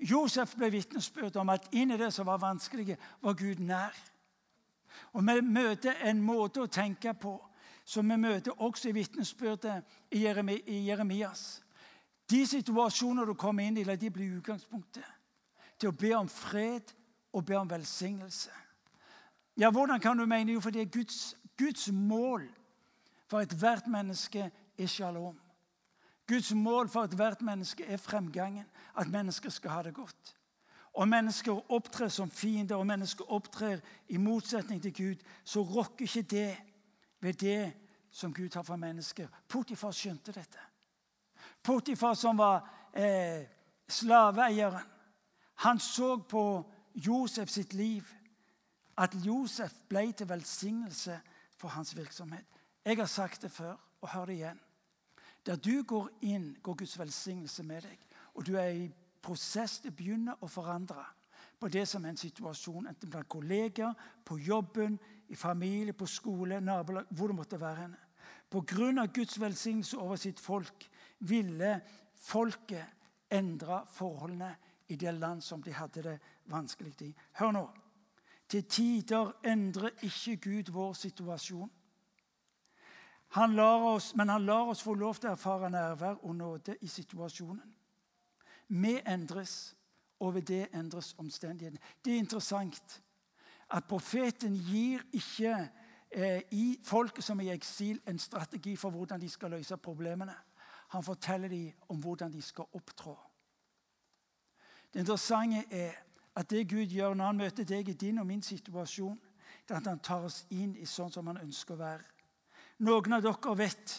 Josef 0.00 0.54
ble 0.56 0.70
vitnesbyrd 0.72 1.36
om 1.36 1.48
at 1.48 1.68
inni 1.72 1.96
det 1.96 2.12
som 2.12 2.26
var 2.26 2.38
vanskelig, 2.40 2.96
var 3.20 3.32
Gud 3.32 3.60
nær. 3.60 3.96
Og 5.12 5.26
Vi 5.26 5.40
møter 5.40 5.94
en 6.04 6.22
måte 6.22 6.60
å 6.60 6.66
tenke 6.66 7.14
på 7.14 7.38
som 7.84 8.08
vi 8.08 8.16
møter 8.16 8.62
også 8.62 8.88
i 8.88 8.92
vitnesbyrdet 8.92 9.82
i 10.10 10.22
Jeremias. 10.86 11.62
De 12.30 12.46
situasjoner 12.46 13.26
du 13.26 13.34
kommer 13.34 13.66
inn 13.66 13.76
i, 13.76 13.84
de 13.84 14.10
blir 14.10 14.36
utgangspunktet 14.38 15.06
til 15.78 15.88
å 15.90 15.96
be 15.96 16.12
om 16.14 16.28
fred 16.28 16.92
og 17.32 17.44
be 17.44 17.56
om 17.58 17.70
velsignelse. 17.70 18.50
Ja, 19.56 19.70
Hvordan 19.70 20.00
kan 20.00 20.18
du 20.18 20.26
mene? 20.26 20.52
Jo, 20.52 20.60
for 20.60 20.70
det 20.70 20.82
er 20.82 20.92
Guds, 20.92 21.36
Guds 21.60 21.90
mål 21.92 22.48
for 23.28 23.44
ethvert 23.44 23.86
menneske 23.86 24.50
er 24.78 24.86
shalom. 24.86 25.36
Guds 26.26 26.52
mål 26.54 26.88
for 26.88 27.04
ethvert 27.04 27.42
menneske 27.42 27.84
er 27.84 27.96
fremgangen. 27.96 28.66
At 28.96 29.08
mennesker 29.08 29.50
skal 29.50 29.70
ha 29.70 29.82
det 29.82 29.94
godt. 29.94 30.36
Om 30.94 31.08
mennesker 31.08 31.72
opptrer 31.72 32.08
som 32.08 32.30
fiender 32.30 32.76
og 32.76 32.86
mennesker 32.86 33.32
opptrer 33.32 33.80
i 34.08 34.16
motsetning 34.16 34.82
til 34.82 34.94
Gud, 34.94 35.22
så 35.44 35.62
rokker 35.62 36.04
ikke 36.04 36.22
det 36.22 36.56
ved 37.20 37.32
det 37.32 37.72
som 38.10 38.34
Gud 38.34 38.54
har 38.54 38.62
for 38.62 38.76
mennesker. 38.76 39.28
Potifar 39.48 39.92
skjønte 39.94 40.32
dette. 40.32 40.58
Potifar, 41.62 42.14
som 42.14 42.38
var 42.38 42.64
eh, 42.94 43.46
slaveeieren, 43.88 44.82
han 45.54 45.78
så 45.78 46.16
på 46.16 46.44
Josef 46.94 47.48
sitt 47.48 47.74
liv 47.74 48.06
at 48.98 49.14
Josef 49.24 49.72
ble 49.88 50.12
til 50.12 50.28
velsignelse 50.28 51.20
for 51.60 51.68
hans 51.68 51.92
virksomhet. 51.96 52.46
Jeg 52.84 52.96
har 52.96 53.06
sagt 53.06 53.42
det 53.42 53.52
før, 53.52 53.76
og 54.00 54.08
hør 54.08 54.24
det 54.30 54.34
igjen. 54.40 54.60
Der 55.46 55.56
du 55.56 55.82
går 55.82 56.08
inn, 56.20 56.56
går 56.62 56.74
Guds 56.74 56.98
velsignelse 56.98 57.62
med 57.62 57.84
deg. 57.84 58.04
Og 58.34 58.46
du 58.46 58.54
er 58.56 58.72
i 58.72 58.90
prosess 59.22 59.80
til 59.80 59.92
å 59.92 59.96
begynne 59.96 60.36
å 60.40 60.48
forandre 60.48 61.04
på 61.60 61.68
det 61.68 61.84
som 61.88 62.04
er 62.04 62.14
en 62.14 62.20
situasjon, 62.20 62.86
enten 62.88 63.10
blant 63.12 63.28
kolleger, 63.28 63.92
på 64.24 64.38
jobben, 64.40 64.96
i 65.28 65.36
familie, 65.36 65.92
på 65.92 66.06
skole, 66.08 66.60
nabolag, 66.60 67.08
hvor 67.10 67.28
det 67.28 67.36
måtte 67.36 67.60
være. 67.60 67.76
henne. 67.76 69.00
Av 69.00 69.12
Guds 69.12 69.40
velsignelse 69.40 69.98
over 69.98 70.16
sitt 70.16 70.40
folk 70.40 70.88
ville 71.18 71.80
folket 72.16 72.86
endre 73.30 73.84
forholdene 73.86 74.54
i 74.88 74.96
det 74.96 75.12
land 75.14 75.42
som 75.42 75.62
de 75.62 75.72
hadde 75.72 76.02
det 76.02 76.16
vanskelig 76.50 76.94
i. 77.06 77.14
Hør 77.38 77.52
nå. 77.52 77.66
Til 78.50 78.64
tider 78.64 79.32
endrer 79.44 79.90
ikke 80.02 80.36
Gud 80.36 80.72
vår 80.72 80.92
situasjon. 80.92 81.70
Han 83.30 83.52
oss, 83.94 84.14
men 84.16 84.28
han 84.28 84.46
lar 84.46 84.72
oss 84.72 84.82
få 84.82 84.94
lov 84.94 85.14
til 85.14 85.30
å 85.30 85.36
erfare 85.36 85.70
nærvær 85.70 86.24
og 86.26 86.34
nåde 86.34 86.74
i 86.82 86.88
situasjonen. 86.90 87.76
Vi 88.68 88.96
endres, 89.06 89.76
og 90.18 90.34
ved 90.34 90.42
det 90.50 90.66
endres 90.74 91.14
omstendighetene. 91.18 91.78
Det 92.04 92.14
er 92.14 92.18
interessant 92.18 93.02
at 93.70 93.86
profeten 93.86 94.56
gir 94.66 95.06
ikke 95.14 95.54
eh, 96.10 96.42
i 96.50 96.78
folket 96.84 97.24
som 97.24 97.40
er 97.40 97.52
i 97.52 97.54
eksil, 97.54 98.00
en 98.06 98.18
strategi 98.18 98.74
for 98.76 98.90
hvordan 98.90 99.20
de 99.20 99.30
skal 99.30 99.54
løse 99.54 99.76
problemene. 99.76 100.34
Han 100.90 101.06
forteller 101.06 101.48
dem 101.48 101.72
om 101.88 102.02
hvordan 102.02 102.32
de 102.32 102.42
skal 102.42 102.66
opptrå. 102.72 103.14
Det 104.92 104.98
interessante 105.00 105.64
er 105.70 106.09
at 106.34 106.50
det 106.50 106.68
Gud 106.70 106.86
gjør 106.86 107.14
når 107.14 107.26
han 107.26 107.36
møter 107.36 107.64
deg 107.64 107.88
i 107.88 107.98
din 107.98 108.18
og 108.18 108.26
min 108.26 108.42
situasjon, 108.42 109.18
det 109.68 109.74
er 109.74 109.80
at 109.80 109.86
han 109.86 109.98
tar 109.98 110.24
oss 110.26 110.44
inn 110.50 110.76
i 110.78 110.86
sånn 110.86 111.10
som 111.12 111.26
han 111.26 111.40
ønsker 111.42 111.74
å 111.74 111.80
være. 111.82 112.06
Noen 112.86 113.12
av 113.12 113.24
dere 113.24 113.56
vet 113.58 113.96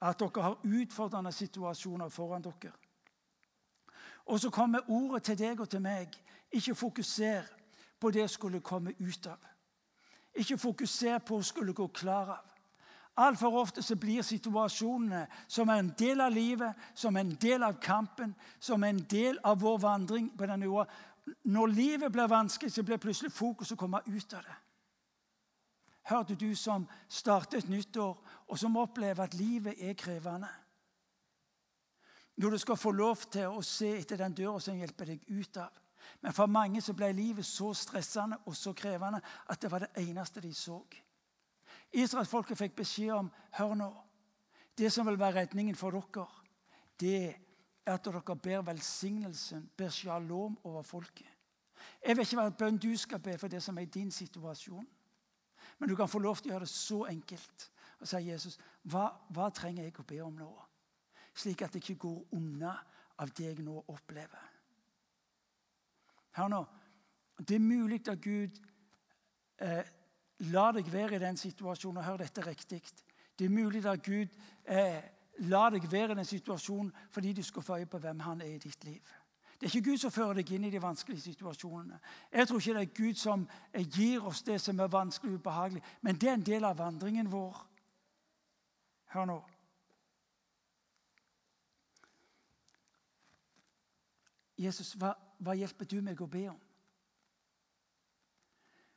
at 0.00 0.20
dere 0.20 0.42
har 0.42 0.58
utfordrende 0.62 1.32
situasjoner 1.32 2.12
foran 2.12 2.44
dere. 2.44 2.74
Og 4.26 4.40
så 4.40 4.50
kommer 4.50 4.90
ordet 4.90 5.22
til 5.22 5.38
deg 5.38 5.60
og 5.60 5.68
til 5.70 5.82
meg. 5.82 6.14
Ikke 6.50 6.74
fokuser 6.74 7.46
på 8.00 8.10
det 8.10 8.30
skulle 8.30 8.60
komme 8.60 8.92
ut 8.98 9.26
av. 9.26 9.38
Ikke 10.36 10.58
fokuser 10.58 11.18
på 11.18 11.38
å 11.38 11.46
skulle 11.46 11.72
gå 11.72 11.86
klar 11.94 12.32
av. 12.34 12.52
Altfor 13.16 13.54
ofte 13.62 13.82
så 13.82 13.96
blir 13.96 14.22
situasjonene 14.22 15.22
som 15.48 15.70
er 15.72 15.80
en 15.80 15.92
del 15.98 16.20
av 16.20 16.34
livet, 16.34 16.74
som 16.94 17.16
er 17.16 17.24
en 17.24 17.36
del 17.40 17.62
av 17.64 17.78
kampen, 17.80 18.34
som 18.60 18.82
er 18.84 18.92
en 18.92 19.04
del 19.08 19.38
av 19.44 19.62
vår 19.62 19.78
vandring 19.80 20.28
på 20.36 20.46
denne 20.46 20.68
jorda. 20.68 20.92
Når 21.26 21.66
livet 21.66 22.12
blir 22.12 22.26
vanskelig, 22.30 22.72
så 22.72 22.82
blir 22.82 23.00
plutselig 23.02 23.32
fokus 23.32 23.72
å 23.72 23.78
komme 23.78 24.00
ut 24.06 24.34
av 24.34 24.42
det. 24.46 24.56
Hørte 26.06 26.34
du 26.38 26.54
som 26.54 26.86
starter 27.08 27.58
et 27.58 27.68
nyttår, 27.68 28.18
og 28.46 28.58
som 28.58 28.76
opplever 28.78 29.24
at 29.24 29.34
livet 29.34 29.74
er 29.82 29.96
krevende? 29.98 30.48
Når 32.36 32.50
du 32.50 32.58
skal 32.58 32.76
få 32.76 32.92
lov 32.92 33.24
til 33.32 33.48
å 33.48 33.62
se 33.64 33.96
etter 33.96 34.20
den 34.20 34.34
døra 34.36 34.60
som 34.60 34.76
hjelper 34.78 35.10
deg 35.10 35.24
ut 35.26 35.56
av. 35.56 35.82
Men 36.20 36.34
for 36.36 36.46
mange 36.46 36.80
så 36.84 36.92
ble 36.94 37.08
livet 37.12 37.46
så 37.46 37.72
stressende 37.74 38.38
og 38.46 38.54
så 38.56 38.72
krevende 38.76 39.20
at 39.50 39.62
det 39.62 39.70
var 39.72 39.82
det 39.82 40.04
eneste 40.04 40.40
de 40.44 40.52
så. 40.54 40.78
Israelsfolket 41.92 42.58
fikk 42.58 42.76
beskjed 42.76 43.14
om 43.16 43.30
hør 43.58 43.74
nå, 43.74 43.88
det 44.78 44.92
som 44.92 45.06
vil 45.08 45.18
være 45.18 45.40
redningen 45.40 45.74
for 45.78 45.96
dere, 45.96 46.26
det 47.00 47.45
er 47.86 47.94
at 47.94 48.04
dere 48.04 48.36
ber 48.36 48.62
velsignelsen, 48.66 49.70
ber 49.76 49.88
shalom 49.88 50.58
over 50.64 50.82
folket. 50.82 51.28
Jeg 52.06 52.16
vet 52.16 52.26
ikke 52.26 52.40
hva 52.40 52.50
bønn 52.50 52.78
du 52.82 52.90
skal 52.98 53.20
be 53.22 53.36
for 53.38 53.48
det 53.48 53.62
som 53.62 53.78
er 53.78 53.86
din 53.90 54.10
situasjon. 54.10 54.86
Men 55.78 55.88
du 55.88 55.96
kan 55.96 56.08
få 56.08 56.18
lov 56.18 56.40
til 56.40 56.50
å 56.50 56.54
gjøre 56.54 56.66
det 56.66 56.72
så 56.72 57.04
enkelt 57.10 57.70
og 57.96 58.08
si 58.08 58.18
Jesus, 58.26 58.58
hva, 58.92 59.08
hva 59.32 59.48
trenger 59.54 59.86
jeg 59.86 59.94
å 60.00 60.04
be 60.04 60.18
om 60.20 60.34
nå? 60.36 60.50
Slik 61.36 61.62
at 61.64 61.74
jeg 61.74 61.82
ikke 61.82 62.02
går 62.04 62.36
unna 62.36 62.74
av 63.22 63.32
det 63.32 63.46
jeg 63.48 63.64
nå 63.64 63.78
opplever. 63.88 64.50
Hør 66.36 66.50
nå. 66.52 66.62
Det 67.40 67.56
er 67.56 67.64
mulig 67.64 68.02
at 68.08 68.20
Gud 68.20 68.60
eh, 69.64 69.88
lar 70.52 70.76
deg 70.76 70.88
være 70.92 71.16
i 71.16 71.22
den 71.24 71.40
situasjonen. 71.40 72.02
og 72.02 72.04
Hør 72.04 72.20
dette 72.24 72.44
riktig. 72.44 72.82
Det 73.36 73.48
er 73.48 73.52
mulig 73.52 73.84
at 73.88 74.04
Gud 74.04 74.32
eh, 74.64 75.00
la 75.38 75.68
deg 75.70 75.92
være 75.92 76.12
i 76.12 76.16
den 76.16 76.24
situasjonen 76.24 76.92
fordi 77.10 77.32
du 77.32 77.42
skal 77.42 77.62
få 77.62 77.78
øye 77.78 77.86
på 77.86 77.98
hvem 77.98 78.20
han 78.20 78.40
er 78.40 78.54
i 78.54 78.58
ditt 78.58 78.84
liv. 78.84 79.02
Det 79.60 79.66
er 79.66 79.76
ikke 79.76 79.90
Gud 79.90 79.98
som 79.98 80.12
fører 80.12 80.36
deg 80.36 80.50
inn 80.52 80.64
i 80.68 80.70
de 80.70 80.82
vanskelige 80.82 81.20
situasjonene. 81.30 81.98
Jeg 82.32 82.48
tror 82.48 82.58
ikke 82.60 82.74
det 82.74 82.82
er 82.82 82.96
Gud 82.96 83.14
som 83.14 83.46
eh, 83.72 83.86
gir 83.88 84.24
oss 84.26 84.42
det 84.42 84.60
som 84.60 84.80
er 84.80 84.92
vanskelig 84.92 85.32
og 85.32 85.40
ubehagelig, 85.40 85.82
men 86.00 86.20
det 86.20 86.28
er 86.28 86.34
en 86.34 86.46
del 86.46 86.64
av 86.64 86.78
vandringen 86.78 87.32
vår. 87.32 87.62
Hør 89.14 89.24
nå. 89.24 89.38
Jesus, 94.58 94.92
hva, 94.96 95.14
hva 95.38 95.56
hjelper 95.56 95.88
du 95.88 95.98
meg 96.04 96.20
å 96.20 96.28
be 96.28 96.46
om? 96.50 96.60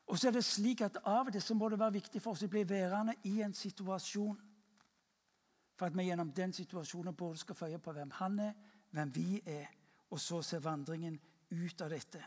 Og 0.10 0.20
så 0.20 0.28
er 0.28 0.40
det 0.40 0.46
slik 0.46 0.82
at 0.82 0.98
Av 1.06 1.28
og 1.28 1.34
til 1.36 1.42
så 1.44 1.54
må 1.54 1.70
det 1.70 1.80
være 1.80 2.00
viktig 2.00 2.22
for 2.22 2.34
oss 2.34 2.44
å 2.44 2.52
bli 2.52 2.64
værende 2.68 3.14
i 3.30 3.42
en 3.46 3.54
situasjon. 3.54 4.40
For 5.80 5.86
at 5.86 5.96
vi 5.96 6.10
gjennom 6.10 6.32
den 6.36 6.52
situasjonen 6.54 7.16
både 7.16 7.38
skal 7.40 7.56
få 7.56 7.68
øye 7.72 7.80
på 7.80 7.92
hvem 7.96 8.12
han 8.12 8.40
er, 8.40 8.54
hvem 8.92 9.16
vi 9.16 9.42
er, 9.46 9.66
og 10.12 10.20
så 10.20 10.42
ser 10.42 10.60
vandringen 10.60 11.20
ut 11.52 11.82
av 11.82 11.90
dette. 11.90 12.20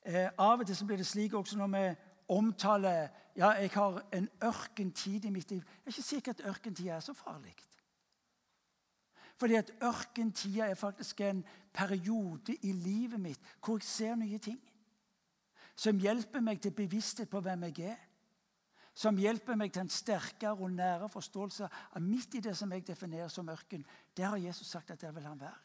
Eh, 0.00 0.30
av 0.38 0.62
og 0.62 0.66
til 0.66 0.76
så 0.76 0.86
blir 0.88 0.96
det 0.96 1.06
slik 1.06 1.34
også 1.34 1.58
når 1.60 1.68
vi 1.74 1.82
omtaler 2.28 3.08
ja, 3.36 3.50
jeg 3.60 3.70
har 3.74 4.00
en 4.16 4.28
ørkentid 4.44 5.24
i 5.28 5.30
mitt 5.30 5.50
liv. 5.50 5.60
Jeg 5.60 5.92
er 5.92 5.92
ikke 5.92 6.02
sikker 6.02 6.32
at 6.32 6.44
ørkentida 6.48 6.94
er 6.94 7.04
så 7.04 7.12
farlig. 7.12 7.52
Fordi 9.36 9.54
at 9.60 9.74
ørkentida 9.82 10.70
er 10.70 10.74
faktisk 10.74 11.20
en 11.20 11.44
periode 11.72 12.56
i 12.62 12.72
livet 12.72 13.20
mitt 13.20 13.54
hvor 13.60 13.76
jeg 13.76 13.82
ser 13.82 14.16
nye 14.16 14.38
ting. 14.38 14.60
Som 15.76 16.00
hjelper 16.00 16.40
meg 16.40 16.64
til 16.64 16.72
bevissthet 16.72 17.28
på 17.28 17.44
hvem 17.44 17.68
jeg 17.68 17.92
er. 17.92 18.05
Som 18.96 19.18
hjelper 19.20 19.58
meg 19.60 19.74
til 19.74 19.84
en 19.84 19.92
sterkere 19.92 20.56
og 20.56 20.72
nære 20.72 21.10
forståelse 21.12 21.68
av 21.68 22.02
midt 22.02 22.38
i 22.38 22.40
det 22.40 22.54
som 22.56 22.70
jeg 22.72 22.86
definerer 22.86 23.28
som 23.28 23.48
ørken. 23.52 23.84
Der 24.16 24.32
har 24.32 24.40
Jesus 24.40 24.70
sagt 24.72 24.90
at 24.90 25.00
der 25.00 25.12
vil 25.12 25.26
han 25.28 25.40
være. 25.40 25.58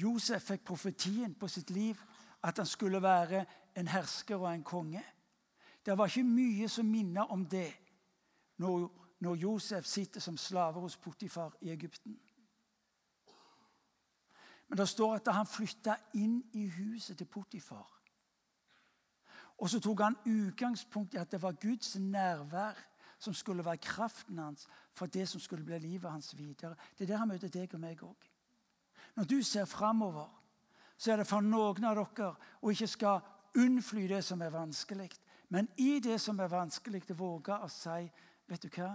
Josef 0.00 0.42
fikk 0.50 0.64
profetien 0.64 1.34
på 1.34 1.48
sitt 1.48 1.70
liv 1.70 1.96
at 2.44 2.56
han 2.56 2.66
skulle 2.66 3.02
være 3.02 3.44
en 3.76 3.88
hersker 3.88 4.36
og 4.36 4.52
en 4.52 4.64
konge. 4.64 5.02
Det 5.86 5.96
var 5.98 6.08
ikke 6.08 6.24
mye 6.24 6.68
som 6.68 6.86
minner 6.86 7.32
om 7.32 7.46
det 7.48 7.72
når, 8.60 8.88
når 9.20 9.34
Josef 9.34 9.86
sitter 9.88 10.20
som 10.20 10.36
slave 10.36 10.80
hos 10.80 10.96
Potifar 10.96 11.56
i 11.60 11.70
Egypten. 11.72 12.20
Men 14.68 14.78
det 14.78 14.88
står 14.88 15.14
at 15.14 15.26
da 15.26 15.38
han 15.40 15.48
flytta 15.48 15.96
inn 16.14 16.42
i 16.52 16.66
huset 16.68 17.18
til 17.18 17.26
Potifar 17.26 17.99
Og 19.60 19.68
så 19.70 19.80
tok 19.80 20.00
han 20.00 20.16
utgangspunkt 20.26 21.14
i 21.14 21.20
at 21.20 21.32
det 21.32 21.42
var 21.42 21.58
Guds 21.60 21.96
nærvær 22.00 22.78
som 23.20 23.34
skulle 23.34 23.64
være 23.64 23.76
kraften 23.76 24.38
hans 24.38 24.66
for 24.96 25.06
det 25.06 25.28
som 25.28 25.40
skulle 25.40 25.64
bli 25.64 25.78
livet 25.78 26.10
hans 26.10 26.36
videre. 26.38 26.74
Det 26.98 27.04
er 27.04 27.12
der 27.12 27.16
han 27.16 27.28
møter 27.28 27.48
deg 27.48 27.74
og 27.74 27.80
meg 27.80 28.02
òg. 28.02 28.28
Når 29.16 29.24
du 29.24 29.42
ser 29.42 29.64
framover, 29.64 30.28
så 30.96 31.12
er 31.12 31.16
det 31.16 31.26
for 31.26 31.40
noen 31.44 31.84
av 31.84 31.96
dere 31.96 32.30
å 32.60 32.72
ikke 32.72 32.88
skal 32.88 33.20
unnfly 33.56 34.06
det 34.08 34.24
som 34.24 34.40
er 34.42 34.52
vanskelig, 34.54 35.10
men 35.48 35.68
i 35.76 36.00
det 36.00 36.20
som 36.20 36.38
er 36.40 36.48
vanskelig, 36.48 37.02
å 37.10 37.14
våge 37.14 37.56
å 37.58 37.68
si 37.68 38.10
Vet 38.50 38.64
du 38.66 38.68
hva? 38.74 38.88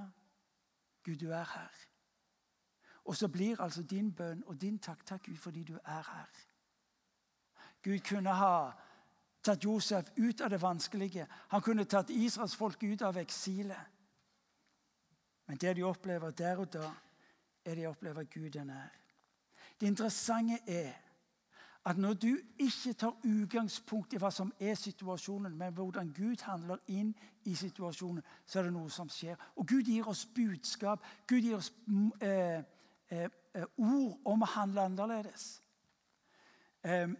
Gud, 1.06 1.16
du 1.16 1.30
er 1.32 1.46
her. 1.48 1.76
Og 3.06 3.16
så 3.16 3.28
blir 3.32 3.62
altså 3.62 3.84
din 3.84 4.10
bønn 4.12 4.42
og 4.48 4.58
din 4.62 4.80
takk 4.80 5.06
takk 5.06 5.30
Gud 5.30 5.38
fordi 5.40 5.64
du 5.64 5.78
er 5.78 6.04
her. 6.04 6.42
Gud 7.84 8.00
kunne 8.00 8.34
ha 8.36 8.74
tatt 9.46 9.64
Josef 9.64 10.12
ut 10.18 10.42
av 10.42 10.50
det 10.50 10.62
vanskelige. 10.62 11.28
Han 11.54 11.62
kunne 11.62 11.86
tatt 11.86 12.10
Israels 12.10 12.56
folk 12.56 12.84
ut 12.84 13.02
av 13.06 13.18
eksilet. 13.22 13.92
Men 15.46 15.58
det 15.62 15.76
de 15.78 15.84
opplever 15.86 16.32
der 16.32 16.58
og 16.58 16.72
da, 16.74 16.90
er 17.66 17.76
de 17.76 17.88
opplever 17.88 18.24
Gud 18.24 18.56
er 18.56 18.64
nær. 18.66 18.94
Det 19.80 19.88
interessante 19.88 20.60
er 20.68 20.94
at 21.86 21.98
når 21.98 22.14
du 22.14 22.38
ikke 22.60 22.94
tar 22.94 23.14
utgangspunkt 23.24 24.14
i 24.14 24.18
hva 24.18 24.32
som 24.34 24.50
er 24.60 24.74
situasjonen, 24.76 25.54
men 25.58 25.74
hvordan 25.74 26.10
Gud 26.18 26.42
handler 26.42 26.82
inn 26.88 27.12
i 27.46 27.54
situasjonen, 27.56 28.24
så 28.46 28.60
er 28.60 28.64
det 28.66 28.74
noe 28.74 28.90
som 28.90 29.10
skjer. 29.10 29.38
Og 29.56 29.68
Gud 29.70 29.86
gir 29.86 30.08
oss 30.10 30.26
budskap. 30.26 31.06
Gud 31.28 31.46
gir 31.46 31.60
oss 31.60 31.70
mm, 31.86 32.12
eh, 32.22 32.64
eh, 33.14 33.30
eh, 33.54 33.68
ord 33.78 34.18
om 34.26 34.42
å 34.42 34.50
handle 34.56 34.88
annerledes. 34.90 35.46
Eh, 36.82 37.14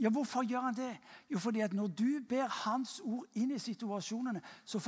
ja, 0.00 0.08
Hvorfor 0.08 0.42
gjør 0.42 0.60
han 0.60 0.74
det? 0.74 0.98
Jo, 1.30 1.38
fordi 1.38 1.60
at 1.60 1.72
når 1.72 1.86
du 1.86 2.20
ber 2.28 2.48
Hans 2.48 3.00
ord 3.04 3.26
inn 3.34 3.50
i 3.50 3.58
situasjonene, 3.58 4.42
så 4.64 4.78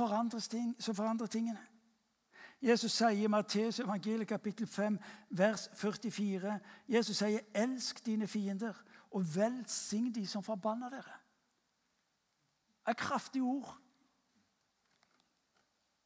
ting, 0.49 0.75
så 0.79 0.93
forandrer 0.93 1.27
tingene. 1.27 1.59
Jesus 2.61 2.91
sier 2.91 3.09
i 3.09 3.27
Matteus 3.27 3.79
evangeliet 3.79 4.27
kapittel 4.27 4.67
5, 4.67 4.97
vers 5.29 5.69
44 5.73 6.59
Jesus 6.87 7.17
sier, 7.17 7.39
'Elsk 7.53 8.05
dine 8.05 8.27
fiender, 8.27 8.73
og 9.11 9.35
velsign 9.35 10.11
de 10.11 10.27
som 10.27 10.43
forbanner 10.43 10.89
dere'. 10.89 11.19
Det 12.85 12.91
er 12.91 12.93
kraftige 12.93 13.43
ord. 13.43 13.77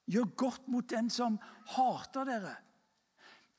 Gjør 0.08 0.36
godt 0.36 0.68
mot 0.68 0.90
den 0.90 1.10
som 1.10 1.40
hater 1.68 2.24
dere. 2.24 2.56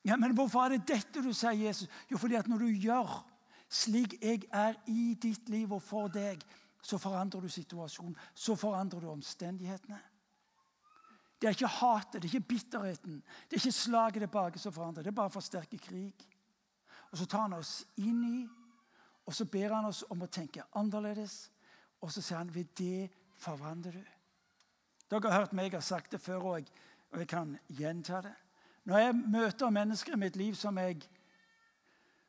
Ja, 0.05 0.17
Men 0.17 0.35
hvorfor 0.35 0.61
er 0.61 0.69
det 0.69 0.89
dette 0.89 1.23
du 1.23 1.33
sier, 1.33 1.51
Jesus? 1.51 1.89
Jo, 2.11 2.17
fordi 2.17 2.35
at 2.35 2.49
når 2.49 2.59
du 2.59 2.67
gjør 2.67 3.30
slik 3.71 4.17
jeg 4.23 4.49
er 4.53 4.75
i 4.91 5.15
ditt 5.15 5.49
liv 5.49 5.73
og 5.73 5.83
for 5.83 6.11
deg, 6.13 6.43
så 6.83 6.99
forandrer 6.99 7.45
du 7.45 7.49
situasjonen. 7.49 8.17
Så 8.35 8.57
forandrer 8.57 9.01
du 9.01 9.11
omstendighetene. 9.11 10.01
Det 11.41 11.49
er 11.49 11.57
ikke 11.57 11.73
hatet, 11.73 12.23
det 12.23 12.29
er 12.29 12.35
ikke 12.35 12.49
bitterheten, 12.49 13.23
det 13.49 13.57
er 13.57 13.63
ikke 13.63 13.73
slaget 13.73 14.21
tilbake 14.21 14.59
som 14.59 14.73
forandrer. 14.73 15.03
Det 15.03 15.09
er 15.09 15.17
bare 15.17 15.33
å 15.33 15.39
forsterke 15.39 15.79
krig. 15.81 16.27
Og 17.11 17.19
Så 17.19 17.27
tar 17.27 17.47
han 17.47 17.57
oss 17.57 17.87
inn 17.97 18.25
i, 18.25 18.49
og 19.27 19.35
så 19.35 19.45
ber 19.45 19.73
han 19.75 19.87
oss 19.89 20.05
om 20.11 20.23
å 20.23 20.27
tenke 20.27 20.67
annerledes. 20.77 21.51
Og 22.01 22.13
så 22.13 22.23
sier 22.23 22.39
han 22.39 22.55
ved 22.55 22.73
det 22.77 23.11
forvandler 23.39 23.93
du. 23.93 24.05
Dere 25.11 25.31
har 25.31 25.41
hørt 25.41 25.57
meg 25.57 25.75
har 25.75 25.83
sagt 25.85 26.13
det 26.13 26.21
før, 26.21 26.43
og 26.53 26.59
jeg, 27.19 27.27
kan 27.29 27.57
gjenta 27.69 28.21
det. 28.23 28.35
Når 28.85 28.99
jeg 28.99 29.15
møter 29.15 29.71
mennesker 29.71 30.13
i 30.13 30.21
mitt 30.21 30.37
liv 30.37 30.55
som 30.55 30.79
jeg 30.79 31.03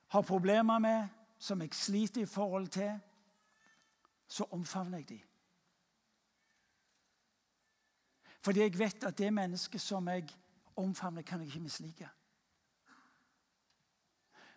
har 0.07 0.21
problemer 0.21 0.79
med, 0.79 1.07
som 1.41 1.61
jeg 1.61 1.73
sliter 1.73 2.21
i 2.21 2.29
forhold 2.29 2.67
til, 2.67 2.99
så 4.27 4.45
omfavner 4.51 4.97
jeg 4.97 5.09
dem. 5.09 5.21
Fordi 8.41 8.59
jeg 8.59 8.79
vet 8.79 9.03
at 9.03 9.17
det 9.17 9.33
mennesket 9.33 9.81
som 9.81 10.07
jeg 10.07 10.29
omfavner, 10.75 11.21
kan 11.21 11.39
jeg 11.39 11.47
ikke 11.47 11.59
mislike. 11.59 12.09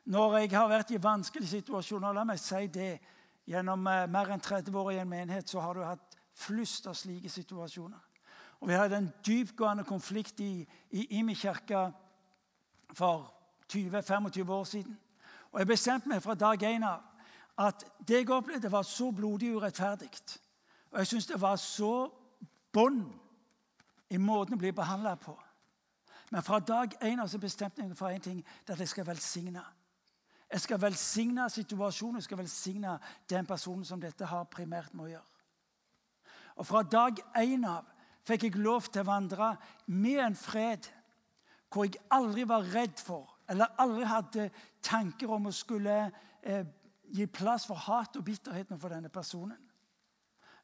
Når 0.04 0.36
jeg 0.36 0.50
har 0.50 0.68
vært 0.68 0.90
i 0.90 1.02
vanskelige 1.02 1.48
situasjoner, 1.48 2.12
la 2.12 2.24
meg 2.24 2.40
si 2.40 2.66
det 2.66 2.98
Gjennom 3.44 3.82
eh, 3.86 4.06
mer 4.08 4.30
enn 4.32 4.40
30 4.40 4.72
år 4.80 4.94
i 4.94 5.00
en 5.02 5.08
menighet 5.08 5.50
så 5.52 5.60
har 5.60 5.76
du 5.76 5.82
hatt 5.84 6.14
flust 6.32 6.86
av 6.88 6.94
slike 6.96 7.28
situasjoner. 7.28 8.00
Og 8.62 8.68
Vi 8.70 8.76
hadde 8.78 8.96
en 8.96 9.10
dypgående 9.26 9.84
konflikt 9.84 10.40
i, 10.40 10.64
i 10.96 11.18
Imi 11.18 11.34
kirke 11.36 11.82
for 12.96 13.26
20-25 13.68 14.48
år 14.48 14.64
siden. 14.64 14.96
Og 15.54 15.60
Jeg 15.60 15.66
bestemte 15.66 16.10
meg 16.10 16.22
fra 16.22 16.34
dag 16.34 16.62
én 16.66 16.82
av 16.82 17.02
at 17.62 17.84
det 18.02 18.24
jeg 18.24 18.30
opplevde, 18.34 18.70
var 18.72 18.82
så 18.82 19.12
blodig 19.14 19.52
urettferdig. 19.54 20.10
Og 20.90 20.98
jeg 20.98 21.06
syntes 21.06 21.26
det 21.30 21.40
var 21.40 21.56
så 21.62 22.10
bånd 22.72 23.04
i 24.10 24.18
måten 24.18 24.56
å 24.56 24.58
bli 24.58 24.72
behandla 24.74 25.14
på. 25.14 25.34
Men 26.32 26.42
fra 26.42 26.58
dag 26.58 26.96
én 27.06 27.22
av 27.22 27.30
så 27.30 27.38
bestemte 27.38 27.82
jeg 27.82 27.92
meg 27.92 27.98
for 27.98 28.10
én 28.10 28.22
ting. 28.22 28.40
Det 28.66 28.74
at 28.74 28.82
jeg 28.82 28.90
skal 28.90 29.06
velsigne. 29.06 29.62
Jeg 30.50 30.60
skal 30.60 30.80
velsigne 30.82 31.46
situasjonen, 31.50 32.18
jeg 32.18 32.26
skal 32.26 32.38
velsigne 32.42 32.98
den 33.30 33.46
personen 33.46 33.84
som 33.84 34.02
dette 34.02 34.26
har 34.26 34.50
primært 34.50 34.94
med 34.94 35.04
å 35.04 35.12
gjøre. 35.12 35.30
Og 36.56 36.66
Fra 36.66 36.82
dag 36.82 37.22
én 37.38 37.62
av 37.66 37.86
fikk 38.26 38.48
jeg 38.48 38.58
lov 38.58 38.90
til 38.90 39.04
å 39.04 39.10
vandre 39.12 39.52
med 39.86 40.18
en 40.18 40.34
fred 40.34 40.90
hvor 41.70 41.86
jeg 41.86 42.02
aldri 42.10 42.42
var 42.48 42.66
redd 42.74 42.98
for 42.98 43.33
eller 43.48 43.74
aldri 43.78 44.04
hadde 44.09 44.50
tanker 44.83 45.30
om 45.30 45.46
å 45.50 45.52
skulle 45.52 45.96
eh, 46.42 46.64
gi 47.12 47.26
plass 47.26 47.66
for 47.68 47.80
hat 47.87 48.16
og 48.16 48.24
bitterhet 48.24 48.72
for 48.80 48.92
denne 48.92 49.11
personen. 49.12 49.59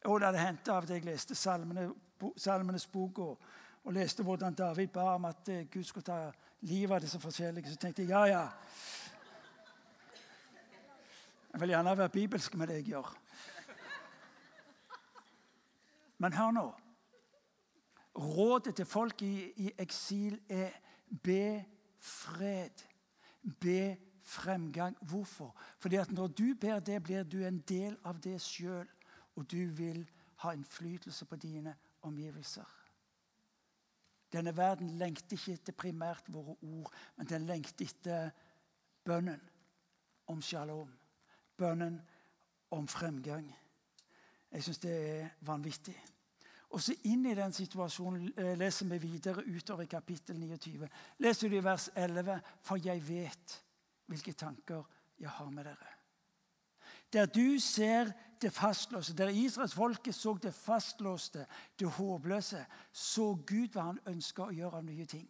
Og 0.04 0.20
det 0.20 0.30
hadde 0.30 0.44
hendt 0.44 0.68
av 0.72 0.84
at 0.84 0.90
jeg 0.94 1.04
leste 1.04 1.36
salmene, 1.36 1.90
Salmenes 2.36 2.86
bok 2.86 3.18
og, 3.24 3.44
og, 3.84 3.92
leste 3.96 4.24
hvordan 4.24 4.54
David 4.54 4.90
ba 4.92 5.14
om 5.14 5.24
at 5.28 5.48
eh, 5.48 5.66
Gud 5.72 5.84
skulle 5.84 6.04
ta 6.04 6.18
livet 6.68 6.96
av 6.96 7.00
disse 7.04 7.20
forskjellige. 7.20 7.70
Så 7.72 7.80
tenkte 7.80 8.02
jeg 8.02 8.12
ja, 8.12 8.24
ja. 8.28 8.44
Jeg 11.52 11.60
vil 11.60 11.72
gjerne 11.74 11.96
være 11.98 12.08
bibelsk 12.08 12.54
med 12.54 12.68
det 12.68 12.80
jeg 12.80 12.92
gjør. 12.92 13.08
Men 16.18 16.32
hør 16.36 16.50
nå. 16.52 16.66
Rådet 18.20 18.74
til 18.76 18.86
folk 18.86 19.22
i, 19.22 19.34
i 19.56 19.72
eksil 19.78 20.36
er 20.48 20.76
be 21.24 21.64
fred. 22.00 22.86
Be 23.60 23.96
fremgang. 24.22 24.96
Hvorfor? 25.00 25.56
Fordi 25.78 25.96
at 25.96 26.12
når 26.12 26.26
du 26.26 26.54
ber 26.60 26.80
det, 26.80 27.02
blir 27.02 27.22
du 27.22 27.44
en 27.46 27.60
del 27.60 27.96
av 28.04 28.20
det 28.20 28.40
sjøl. 28.42 28.88
Og 29.36 29.50
du 29.50 29.70
vil 29.76 30.04
ha 30.42 30.52
innflytelse 30.52 31.24
på 31.24 31.36
dine 31.36 31.76
omgivelser. 32.02 32.76
Denne 34.32 34.56
verden 34.56 34.90
lengter 34.98 35.36
ikke 35.36 35.52
etter 35.58 35.74
primært 35.74 36.28
våre 36.30 36.54
ord, 36.62 36.92
men 37.16 37.26
den 37.26 37.48
lengter 37.48 37.84
etter 37.84 38.30
bønnen 39.04 39.40
om 40.30 40.42
shalom. 40.42 40.92
Bønnen 41.56 41.98
om 42.70 42.86
fremgang. 42.88 43.50
Jeg 44.50 44.62
syns 44.62 44.78
det 44.78 44.94
er 44.94 45.28
vanvittig. 45.46 45.96
Og 46.70 46.82
så 46.82 46.94
inn 47.10 47.24
i 47.26 47.34
den 47.34 47.52
situasjonen 47.52 48.28
eh, 48.38 48.52
leser 48.58 48.86
vi 48.92 48.98
videre 49.02 49.42
utover 49.42 49.82
i 49.82 49.90
kapittel 49.90 50.38
29. 50.38 50.88
Leser 51.18 51.50
du 51.50 51.56
i 51.56 51.64
vers 51.64 51.88
11.: 51.96 52.36
For 52.62 52.78
jeg 52.78 53.02
vet 53.08 53.56
hvilke 54.06 54.32
tanker 54.32 54.84
jeg 55.18 55.30
har 55.30 55.50
med 55.50 55.64
dere. 55.64 55.96
Der 57.12 57.26
du 57.26 57.58
ser 57.58 58.12
det 58.42 58.52
fastlåste, 58.52 59.16
der 59.18 59.28
israelsfolket 59.28 60.14
så 60.14 60.38
det 60.42 60.54
fastlåste, 60.54 61.46
det 61.78 61.88
håpløse, 61.88 62.66
så 62.92 63.34
Gud 63.46 63.74
hva 63.74 63.90
han 63.90 64.00
ønska 64.06 64.46
å 64.46 64.54
gjøre 64.54 64.78
av 64.78 64.86
nye 64.86 65.06
ting. 65.06 65.26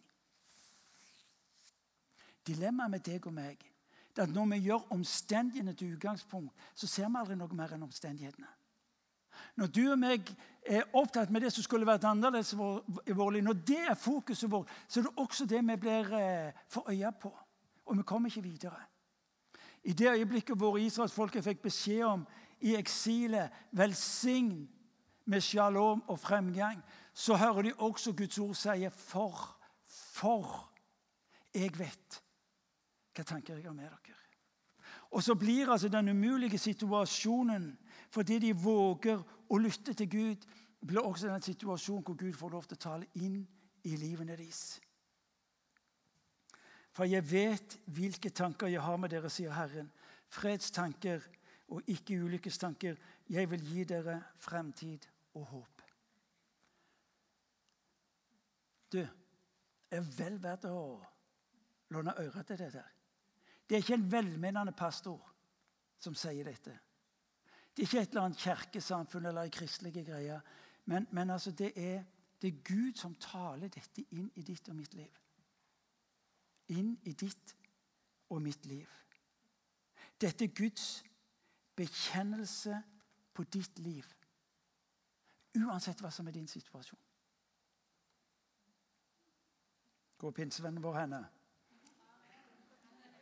Dilemmaet 2.47 2.91
med 2.91 3.05
deg 3.05 3.27
og 3.27 3.33
meg 3.33 3.65
det 4.11 4.21
er 4.21 4.27
at 4.27 4.33
når 4.35 4.49
vi 4.51 4.57
gjør 4.65 4.87
omstendighetene 4.91 5.73
til 5.73 5.93
utgangspunkt, 5.95 6.55
så 6.75 6.87
ser 6.87 7.07
vi 7.07 7.19
aldri 7.19 7.37
noe 7.39 7.55
mer 7.55 7.71
enn 7.75 7.85
omstendighetene. 7.85 8.49
Når 9.55 9.67
du 9.67 9.81
og 9.91 9.99
meg 9.99 10.29
er 10.65 10.87
opptatt 10.93 11.31
med 11.31 11.41
det 11.41 11.51
som 11.53 11.63
skulle 11.63 11.87
vært 11.87 12.05
annerledes 12.07 12.53
i 12.53 13.15
vår 13.17 13.31
liv, 13.35 13.43
når 13.43 13.59
det 13.67 13.79
er 13.89 13.97
fokuset 13.99 14.51
vårt, 14.51 14.69
så 14.87 14.99
er 14.99 15.07
det 15.07 15.23
også 15.23 15.45
det 15.49 15.61
vi 15.67 15.77
blir 15.81 16.13
eh, 16.17 16.63
for 16.67 16.89
øye 16.89 17.11
på. 17.21 17.31
Og 17.85 17.97
vi 17.97 18.03
kommer 18.07 18.29
ikke 18.29 18.45
videre. 18.45 18.79
I 19.83 19.93
det 19.93 20.11
øyeblikket 20.11 20.57
hvor 20.57 20.77
israelsfolket 20.77 21.43
fikk 21.43 21.61
beskjed 21.61 22.03
om 22.05 22.27
i 22.61 22.75
eksilet 22.75 23.49
'velsign 23.71 24.69
med 25.25 25.41
shalom 25.41 26.03
og 26.07 26.19
fremgang', 26.19 26.83
så 27.13 27.35
hører 27.35 27.61
de 27.61 27.73
også 27.73 28.13
Guds 28.13 28.37
ord 28.39 28.55
si 28.55 28.87
'for'. 28.87 29.57
For 29.87 30.71
jeg 31.53 31.79
vet 31.79 32.21
hva 33.15 33.23
tanker 33.23 33.55
jeg 33.55 33.65
har 33.65 33.73
med 33.73 33.89
dere. 33.89 34.21
Og 35.11 35.23
så 35.23 35.35
blir 35.35 35.71
altså 35.71 35.89
den 35.91 36.09
umulige 36.09 36.57
situasjonen, 36.57 37.77
fordi 38.11 38.39
de 38.43 38.51
våger 38.57 39.21
å 39.49 39.57
lytte 39.57 39.93
til 39.95 40.09
Gud, 40.11 40.47
blir 40.81 41.05
også 41.05 41.29
den 41.29 41.43
situasjonen 41.45 42.03
hvor 42.05 42.17
Gud 42.19 42.33
får 42.35 42.49
lov 42.51 42.67
til 42.67 42.79
å 42.79 42.85
tale 42.85 43.09
inn 43.23 43.41
i 43.87 43.95
livene 43.95 44.35
deres. 44.35 44.79
For 46.91 47.07
jeg 47.07 47.23
vet 47.31 47.77
hvilke 47.95 48.29
tanker 48.35 48.67
jeg 48.67 48.83
har 48.83 48.97
med 48.99 49.13
dere, 49.13 49.29
sier 49.31 49.53
Herren. 49.55 49.87
Fredstanker 50.31 51.23
og 51.71 51.87
ikke 51.87 52.19
ulykkestanker. 52.19 52.97
Jeg 53.31 53.49
vil 53.51 53.63
gi 53.63 53.85
dere 53.87 54.17
fremtid 54.43 55.07
og 55.39 55.45
håp. 55.53 55.85
Du, 58.91 58.99
det 58.99 59.97
er 59.99 60.07
vel 60.17 60.35
verdt 60.43 60.67
å 60.67 60.83
låne 61.95 62.15
øret 62.19 62.47
til 62.47 62.59
det 62.59 62.73
der. 62.73 62.89
Det 63.67 63.77
er 63.77 63.83
ikke 63.85 63.95
en 63.95 64.11
velmenende 64.11 64.73
pastor 64.75 65.21
som 65.99 66.15
sier 66.17 66.43
dette. 66.43 66.73
Det 67.71 67.83
er 67.83 67.87
ikke 67.87 68.01
et 68.01 68.09
eller 68.09 68.27
annet 68.27 68.37
kirkesamfunn 68.37 69.25
eller 69.25 69.49
kristelige 69.49 70.05
greier. 70.05 70.41
Men, 70.85 71.07
men 71.11 71.29
altså 71.29 71.51
det, 71.51 71.71
er, 71.75 72.03
det 72.41 72.47
er 72.47 72.63
Gud 72.67 72.93
som 72.99 73.15
taler 73.15 73.71
dette 73.71 74.03
inn 74.11 74.31
i 74.35 74.43
ditt 74.43 74.69
og 74.69 74.75
mitt 74.75 74.93
liv 74.93 75.21
inn 76.71 76.95
i 77.07 77.13
ditt 77.13 77.55
og 78.31 78.41
mitt 78.43 78.65
liv. 78.69 78.87
Dette 80.21 80.45
er 80.45 80.55
Guds 80.55 81.03
bekjennelse 81.75 82.77
på 83.33 83.45
ditt 83.51 83.79
liv. 83.79 84.05
Uansett 85.57 86.01
hva 86.03 86.11
som 86.13 86.27
er 86.29 86.35
din 86.35 86.47
situasjon. 86.47 86.99
Hvor 90.21 90.29
er 90.29 90.37
pinsevennen 90.37 90.83
vår 90.83 90.99
henne? 90.99 91.21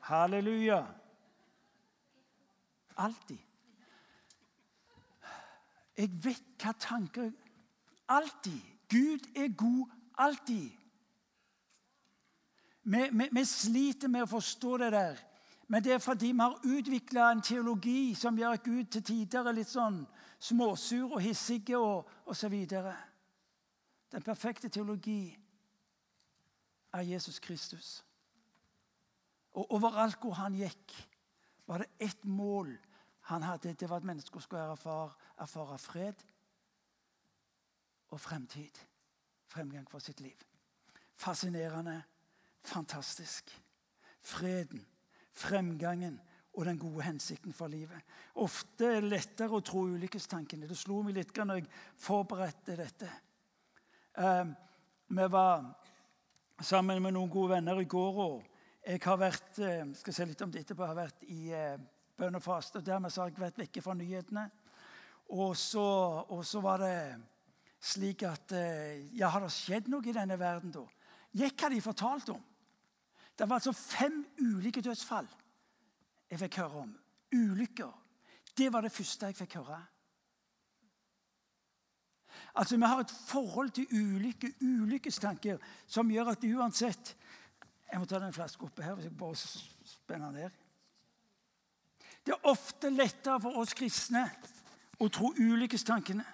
Halleluja. 0.09 0.81
Alltid. 2.99 3.48
Jeg 5.99 6.11
vet 6.23 6.43
hva 6.63 6.73
tanker 6.79 7.31
Alltid. 8.09 8.61
Gud 8.89 9.27
er 9.37 9.51
god 9.53 9.89
alltid. 10.17 10.69
Vi, 12.83 13.01
vi, 13.11 13.27
vi, 13.31 13.43
sliter 13.45 14.09
med 14.09 14.25
å 14.25 14.31
forstå 14.31 14.77
det 14.81 14.87
der. 14.95 15.19
Men 15.69 15.83
det 15.85 15.93
er 15.93 16.01
fordi 16.01 16.31
vi 16.31 16.41
har 16.41 16.55
utvikla 16.65 17.27
en 17.31 17.43
teologi 17.45 18.15
som 18.17 18.37
gjør 18.39 18.57
at 18.57 18.65
Gud 18.65 18.89
til 18.89 19.03
tider 19.05 19.45
er 19.45 19.59
litt 19.59 19.69
sånn 19.69 19.99
småsur 20.41 21.11
og 21.11 21.21
hissig 21.21 21.67
og 21.77 22.09
osv. 22.25 22.55
Den 24.09 24.25
perfekte 24.25 24.73
teologi 24.73 25.21
er 26.97 27.05
Jesus 27.05 27.37
Kristus. 27.39 27.99
Og 29.53 29.69
overalt 29.77 30.17
hvor 30.23 30.39
han 30.41 30.57
gikk, 30.57 30.97
var 31.69 31.83
det 31.85 32.09
ett 32.09 32.25
mål 32.25 32.73
han 33.29 33.43
hadde. 33.43 33.73
Det 33.73 33.89
var 33.89 34.01
at 34.01 34.07
mennesker 34.09 34.41
skulle 34.41 34.61
erfare, 34.71 35.11
erfare 35.37 35.77
fred 35.77 36.23
og 38.09 38.19
fremtid. 38.19 38.79
Fremgang 39.47 39.89
for 39.89 39.99
sitt 39.99 40.21
liv. 40.21 40.37
Fascinerende 41.15 42.01
fantastisk. 42.63 43.51
Freden, 44.21 44.85
fremgangen 45.33 46.19
og 46.53 46.65
den 46.65 46.79
gode 46.79 47.05
hensikten 47.05 47.53
for 47.53 47.67
livet. 47.67 48.01
Ofte 48.35 48.85
er 48.85 49.01
det 49.01 49.11
lettere 49.13 49.59
å 49.59 49.63
tro 49.65 49.85
ulykkestankene. 49.93 50.67
Det 50.67 50.77
slo 50.77 51.01
meg 51.05 51.19
litt 51.19 51.37
når 51.37 51.61
jeg 51.61 51.69
forberedte 52.01 52.75
dette. 52.81 53.11
Uh, 54.17 54.49
vi 55.07 55.29
var 55.31 55.69
sammen 56.61 57.01
med 57.01 57.13
noen 57.15 57.29
gode 57.31 57.53
venner 57.53 57.79
i 57.79 57.85
går. 57.85 58.19
og 58.25 58.43
Jeg 58.85 59.05
har 59.05 59.21
vært 59.21 59.61
uh, 59.61 59.93
skal 60.01 60.17
se 60.17 60.27
litt 60.27 60.41
om 60.41 60.51
det 60.51 60.65
har 60.77 60.97
vært 60.97 61.23
i 61.29 61.53
uh, 61.53 61.77
bønn 62.19 62.37
og 62.37 62.43
faste. 62.43 62.83
Dermed 62.85 63.15
har 63.15 63.31
jeg 63.31 63.39
vært 63.39 63.59
vekke 63.63 63.83
fra 63.83 63.95
nyhetene. 63.97 64.45
Og 65.35 65.57
så, 65.57 65.85
og 66.29 66.45
så 66.45 66.61
var 66.61 66.81
det 66.83 66.95
slik 67.79 68.23
at 68.27 68.51
Ja, 69.15 69.29
har 69.29 69.45
det 69.45 69.51
skjedd 69.55 69.87
noe 69.91 70.03
i 70.05 70.15
denne 70.15 70.39
verden 70.39 70.73
da? 70.73 70.83
Gikk 71.37 71.61
hva 71.61 71.69
de 71.71 71.81
fortalte 71.85 72.33
om. 72.33 72.41
Det 73.37 73.47
var 73.47 73.61
altså 73.61 73.71
fem 73.71 74.25
ulike 74.41 74.81
dødsfall 74.83 75.29
jeg 76.29 76.41
fikk 76.43 76.59
høre 76.61 76.83
om. 76.83 76.91
Ulykker. 77.33 77.93
Det 78.57 78.67
var 78.73 78.83
det 78.85 78.91
første 78.91 79.29
jeg 79.29 79.37
fikk 79.37 79.55
høre. 79.61 79.79
Altså, 82.55 82.77
Vi 82.77 82.83
har 82.83 82.99
et 82.99 83.11
forhold 83.27 83.69
til 83.69 83.87
ulykke, 83.91 84.53
ulykkestanker, 84.61 85.57
som 85.87 86.11
gjør 86.11 86.33
at 86.35 86.43
uansett 86.43 87.15
Jeg 87.91 87.99
må 87.99 88.05
ta 88.05 88.19
den 88.19 88.33
flaska 88.33 88.65
oppe 88.65 88.83
her. 88.83 88.93
hvis 88.93 89.05
jeg 89.05 89.17
bare 89.17 89.35
spenner 89.35 90.31
den 90.31 90.41
ned. 90.41 90.49
Det 92.25 92.35
er 92.35 92.49
ofte 92.49 92.89
lettere 92.89 93.39
for 93.41 93.61
oss 93.61 93.73
kristne 93.73 94.25
å 94.99 95.07
tro 95.09 95.31
ulykkestankene. 95.37 96.25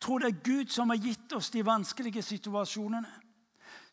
Tro 0.00 0.18
det 0.18 0.30
er 0.30 0.42
Gud 0.44 0.72
som 0.72 0.90
har 0.92 1.00
gitt 1.00 1.32
oss 1.32 1.50
de 1.50 1.64
vanskelige 1.66 2.22
situasjonene 2.22 3.24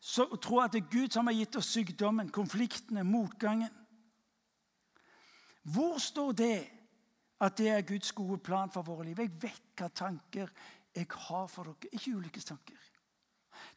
så 0.02 0.26
tro 0.42 0.60
at 0.60 0.74
det 0.74 0.82
er 0.82 0.90
Gud 0.90 1.14
som 1.14 1.28
har 1.30 1.36
gitt 1.38 1.56
oss 1.56 1.70
sykdommen, 1.76 2.32
konfliktene, 2.34 3.04
motgangen. 3.06 3.70
Hvor 5.62 6.00
står 6.02 6.32
det 6.32 6.56
at 7.42 7.58
det 7.58 7.70
er 7.70 7.86
Guds 7.86 8.12
gode 8.12 8.40
plan 8.42 8.72
for 8.74 8.82
våre 8.82 9.06
liv? 9.06 9.20
Jeg 9.20 9.36
vet 9.42 9.62
hva 9.78 9.92
tanker 9.94 10.50
jeg 10.96 11.06
har 11.28 11.46
for 11.48 11.70
dere. 11.70 11.92
Ikke 11.94 12.16
ulykkestanker. 12.18 12.90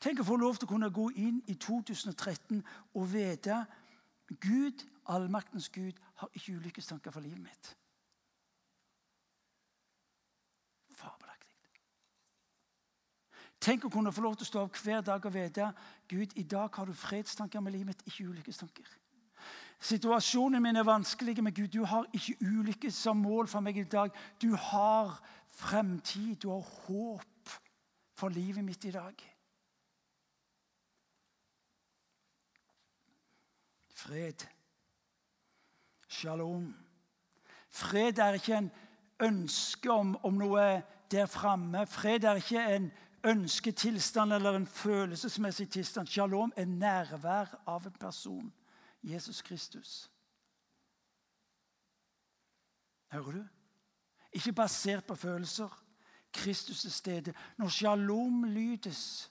Tenk 0.01 0.23
å 0.23 0.25
få 0.25 0.39
lov 0.41 0.57
til 0.57 0.65
å 0.65 0.73
kunne 0.73 0.89
gå 0.89 1.11
inn 1.21 1.43
i 1.53 1.59
2013 1.61 2.63
og 2.95 3.05
vite 3.13 3.61
Gud, 4.41 4.81
allmaktens 5.13 5.69
Gud, 5.69 6.01
har 6.25 6.35
ikke 6.35 6.57
ulykkestanker 6.59 7.13
for 7.15 7.25
livet 7.25 7.43
mitt. 7.45 7.71
Fabelaktig. 10.95 11.53
Tenk 13.61 13.87
å 13.87 13.93
kunne 13.93 14.13
få 14.13 14.25
lov 14.25 14.37
til 14.39 14.47
å 14.47 14.51
stå 14.51 14.67
opp 14.67 14.81
hver 14.85 15.05
dag 15.05 15.25
og 15.25 15.35
vite 15.35 15.71
Gud, 16.09 16.37
i 16.37 16.45
dag 16.49 16.75
har 16.75 16.89
du 16.89 16.95
fredstanker 16.97 17.65
med 17.65 17.77
livet 17.77 17.93
mitt, 17.93 18.07
ikke 18.09 18.29
ulykkestanker. 18.33 18.89
Situasjonen 19.85 20.63
min 20.63 20.77
er 20.81 20.87
vanskelig, 20.87 21.43
men 21.43 21.53
Gud, 21.53 21.69
du 21.73 21.85
har 21.85 22.07
ikke 22.13 22.37
ulykke 22.41 22.91
som 22.93 23.21
mål 23.21 23.49
for 23.51 23.61
meg 23.61 23.77
i 23.83 23.85
dag. 23.85 24.15
Du 24.41 24.55
har 24.57 25.19
fremtid, 25.53 26.37
du 26.41 26.49
har 26.49 26.65
håp 26.87 27.53
for 28.17 28.33
livet 28.33 28.65
mitt 28.65 28.85
i 28.85 28.95
dag. 28.95 29.25
Fred. 33.95 34.54
Shalom. 36.15 36.75
Fred 37.69 38.19
er 38.19 38.33
ikke 38.39 38.57
en 38.57 38.71
ønske 39.23 39.91
om, 39.91 40.15
om 40.25 40.37
noe 40.39 40.83
der 41.11 41.27
framme. 41.27 41.87
Fred 41.91 42.25
er 42.25 42.39
ikke 42.39 42.63
en 42.77 42.93
ønsketilstand 43.25 44.33
eller 44.33 44.57
en 44.57 44.67
følelsesmessig 44.67 45.69
tilstand. 45.71 46.07
Shalom 46.07 46.53
er 46.57 46.71
nærvær 46.71 47.57
av 47.67 47.87
en 47.87 47.99
person. 48.01 48.53
Jesus 49.03 49.43
Kristus. 49.43 50.11
Hører 53.13 53.33
du? 53.33 53.45
Ikke 54.33 54.53
basert 54.53 55.05
på 55.07 55.15
følelser. 55.15 55.81
Kristus 56.33 56.81
til 56.81 56.93
stede. 56.93 57.35
Når 57.59 57.69
shalom 57.69 58.45
lydes, 58.45 59.31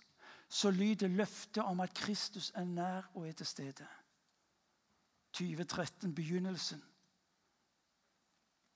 så 0.49 0.71
lyder 0.71 1.07
løftet 1.07 1.63
om 1.63 1.79
at 1.79 1.93
Kristus 1.93 2.51
er 2.55 2.63
nær 2.63 3.11
og 3.13 3.27
er 3.27 3.31
til 3.31 3.45
stede. 3.45 3.87
2013, 5.33 6.15
begynnelsen. 6.15 6.83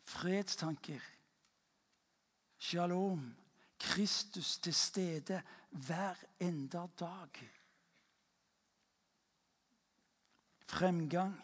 Fredstanker. 0.04 1.02
Shalom. 2.58 3.36
Kristus 3.80 4.58
til 4.58 4.74
stede 4.74 5.42
hver 5.70 6.16
enda 6.40 6.88
dag. 7.00 7.30
Fremgang 10.68 11.44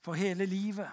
for 0.00 0.14
hele 0.14 0.46
livet. 0.46 0.90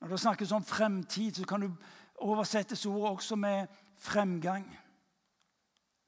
Når 0.00 0.08
det 0.08 0.20
snakkes 0.20 0.52
om 0.52 0.64
fremtid, 0.64 1.34
så 1.34 1.46
kan 1.46 1.60
du 1.60 1.76
oversettes 2.14 2.86
ordet 2.86 3.10
også 3.10 3.36
med 3.36 3.66
fremgang. 3.96 4.78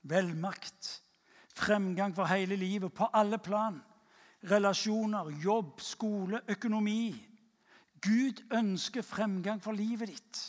Velmakt. 0.03 1.03
Fremgang 1.55 2.15
for 2.15 2.25
hele 2.25 2.57
livet, 2.57 2.93
på 2.95 3.09
alle 3.13 3.39
plan. 3.39 3.83
Relasjoner, 4.51 5.31
jobb, 5.45 5.81
skole, 5.81 6.41
økonomi. 6.49 7.15
Gud 8.05 8.43
ønsker 8.53 9.03
fremgang 9.03 9.63
for 9.63 9.73
livet 9.73 10.09
ditt. 10.09 10.43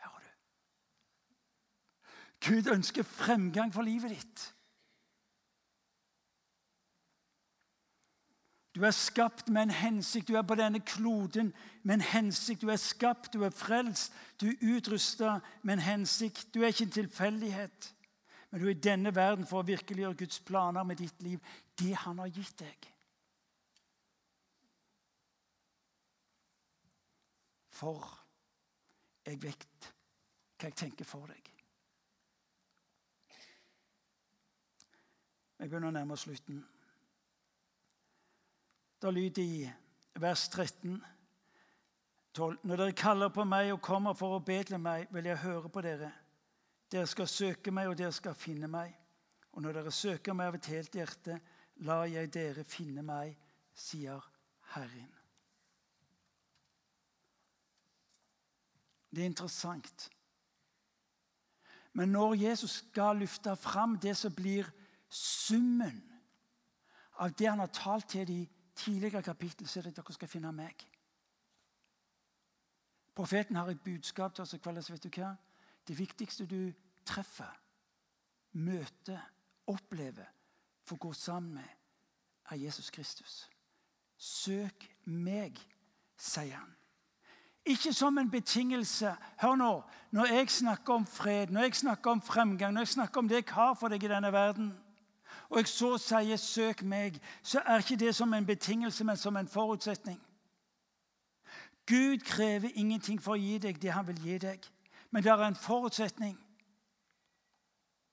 Hører 0.00 0.24
du? 0.24 0.30
Gud 2.48 2.72
ønsker 2.72 3.02
fremgang 3.02 3.74
for 3.74 3.82
livet 3.82 4.16
ditt. 4.16 4.46
Du 8.74 8.84
er 8.84 8.90
skapt 8.90 9.48
med 9.48 9.62
en 9.62 9.70
hensikt. 9.70 10.28
Du 10.28 10.34
er 10.34 10.42
på 10.42 10.54
denne 10.54 10.80
kloden 10.80 11.54
med 11.82 11.94
en 11.94 12.00
hensikt. 12.00 12.62
Du 12.62 12.68
er 12.70 12.76
skapt, 12.76 13.32
du 13.32 13.42
er 13.42 13.50
frelst, 13.50 14.12
du 14.40 14.46
er 14.46 14.76
utrusta 14.76 15.38
med 15.62 15.74
en 15.74 15.80
hensikt. 15.84 16.54
Du 16.54 16.62
er 16.62 16.66
ikke 16.66 16.84
en 16.84 16.90
tilfeldighet, 16.90 17.94
men 18.50 18.60
du 18.60 18.66
er 18.66 18.74
i 18.74 18.82
denne 18.82 19.12
verden 19.14 19.46
for 19.46 19.62
å 19.62 19.68
virkeliggjøre 19.68 20.18
Guds 20.24 20.40
planer 20.42 20.86
med 20.86 20.98
ditt 20.98 21.22
liv. 21.22 21.38
Det 21.78 21.92
han 22.02 22.18
har 22.18 22.32
gitt 22.34 22.56
deg. 22.58 22.88
For 27.80 28.08
jeg 29.24 29.38
vet 29.42 29.92
hva 30.58 30.68
jeg 30.68 30.76
tenker 30.76 31.06
for 31.08 31.30
deg. 31.30 31.46
Jeg 35.60 35.68
begynner 35.68 35.92
å 35.92 35.94
nærme 35.94 36.16
oss 36.16 36.24
slutten. 36.26 36.58
Det 39.00 39.12
lyder 39.14 39.42
i 39.44 40.20
vers 40.20 40.48
13, 40.48 40.98
12. 42.34 42.58
Når 42.64 42.82
dere 42.82 42.96
kaller 42.96 43.30
på 43.32 43.44
meg 43.48 43.70
og 43.74 43.82
kommer 43.84 44.16
for 44.16 44.36
å 44.36 44.42
be 44.44 44.58
til 44.66 44.80
meg, 44.82 45.06
vil 45.12 45.30
jeg 45.30 45.40
høre 45.44 45.70
på 45.72 45.84
dere. 45.84 46.10
Dere 46.90 47.06
skal 47.06 47.28
søke 47.28 47.70
meg, 47.70 47.88
og 47.88 47.98
dere 47.98 48.12
skal 48.12 48.34
finne 48.34 48.68
meg. 48.70 48.94
Og 49.52 49.62
når 49.62 49.78
dere 49.78 49.92
søker 49.94 50.34
meg 50.34 50.50
av 50.50 50.58
et 50.58 50.70
helt 50.72 50.94
hjerte, 50.94 51.38
lar 51.86 52.04
jeg 52.10 52.32
dere 52.34 52.64
finne 52.66 53.02
meg, 53.06 53.36
sier 53.74 54.22
Herren. 54.74 55.10
Det 59.10 59.22
er 59.22 59.30
interessant. 59.30 60.10
Men 61.92 62.12
når 62.14 62.34
Jesus 62.34 62.70
skal 62.70 63.16
løfte 63.16 63.56
fram 63.56 63.96
det 63.98 64.16
som 64.16 64.34
blir 64.34 64.68
summen 65.10 65.98
av 67.18 67.34
det 67.34 67.48
han 67.50 67.58
har 67.58 67.72
talt 67.74 68.08
til 68.08 68.26
de 68.26 68.46
tidligere 68.74 69.22
kapittel 69.22 69.68
så 69.68 69.80
er 69.80 69.88
det 69.88 69.96
at 69.96 70.02
dere 70.02 70.14
skal 70.14 70.30
finne 70.30 70.52
meg. 70.54 70.86
Profeten 73.14 73.56
har 73.56 73.68
et 73.68 73.82
budskap 73.84 74.34
til 74.34 74.42
oss 74.42 74.54
i 74.54 74.58
kveld. 74.58 74.92
vet 74.92 75.02
du 75.04 75.10
hva? 75.18 75.34
Det 75.88 75.98
viktigste 75.98 76.46
du 76.46 76.72
treffer, 77.06 77.60
møter, 78.52 79.20
opplever, 79.66 80.26
får 80.84 80.96
gå 80.96 81.12
sammen 81.12 81.54
med, 81.54 81.68
er 82.50 82.56
Jesus 82.56 82.90
Kristus. 82.90 83.48
Søk 84.16 84.88
meg, 85.04 85.56
sier 86.16 86.56
han. 86.56 86.76
Ikke 87.64 87.92
som 87.92 88.18
en 88.18 88.30
betingelse. 88.30 89.14
Hør 89.40 89.54
nå. 89.56 89.82
Når 90.10 90.26
jeg 90.26 90.50
snakker 90.50 90.94
om 90.94 91.06
fred, 91.06 91.46
når 91.46 91.60
jeg 91.60 91.74
snakker 91.74 92.10
om 92.10 92.22
fremgang, 92.22 92.74
når 92.74 92.80
jeg 92.80 92.88
snakker 92.88 93.20
om 93.20 93.28
det 93.28 93.36
jeg 93.36 93.54
har 93.54 93.74
for 93.74 93.88
deg 93.88 94.04
i 94.04 94.08
denne 94.08 94.32
verden, 94.32 94.72
og 95.50 95.58
jeg 95.58 95.68
så 95.68 95.98
sier 95.98 96.36
'søk 96.36 96.82
meg', 96.82 97.20
så 97.42 97.62
er 97.66 97.78
ikke 97.78 97.96
det 97.96 98.14
som 98.14 98.34
en 98.34 98.46
betingelse, 98.46 99.04
men 99.04 99.16
som 99.16 99.36
en 99.36 99.48
forutsetning. 99.48 100.20
Gud 101.86 102.18
krever 102.18 102.70
ingenting 102.74 103.22
for 103.22 103.32
å 103.32 103.40
gi 103.40 103.58
deg 103.58 103.82
det 103.82 103.92
han 103.92 104.06
vil 104.06 104.20
gi 104.22 104.38
deg, 104.38 104.70
men 105.10 105.22
det 105.22 105.32
er 105.32 105.42
en 105.46 105.56
forutsetning. 105.56 106.36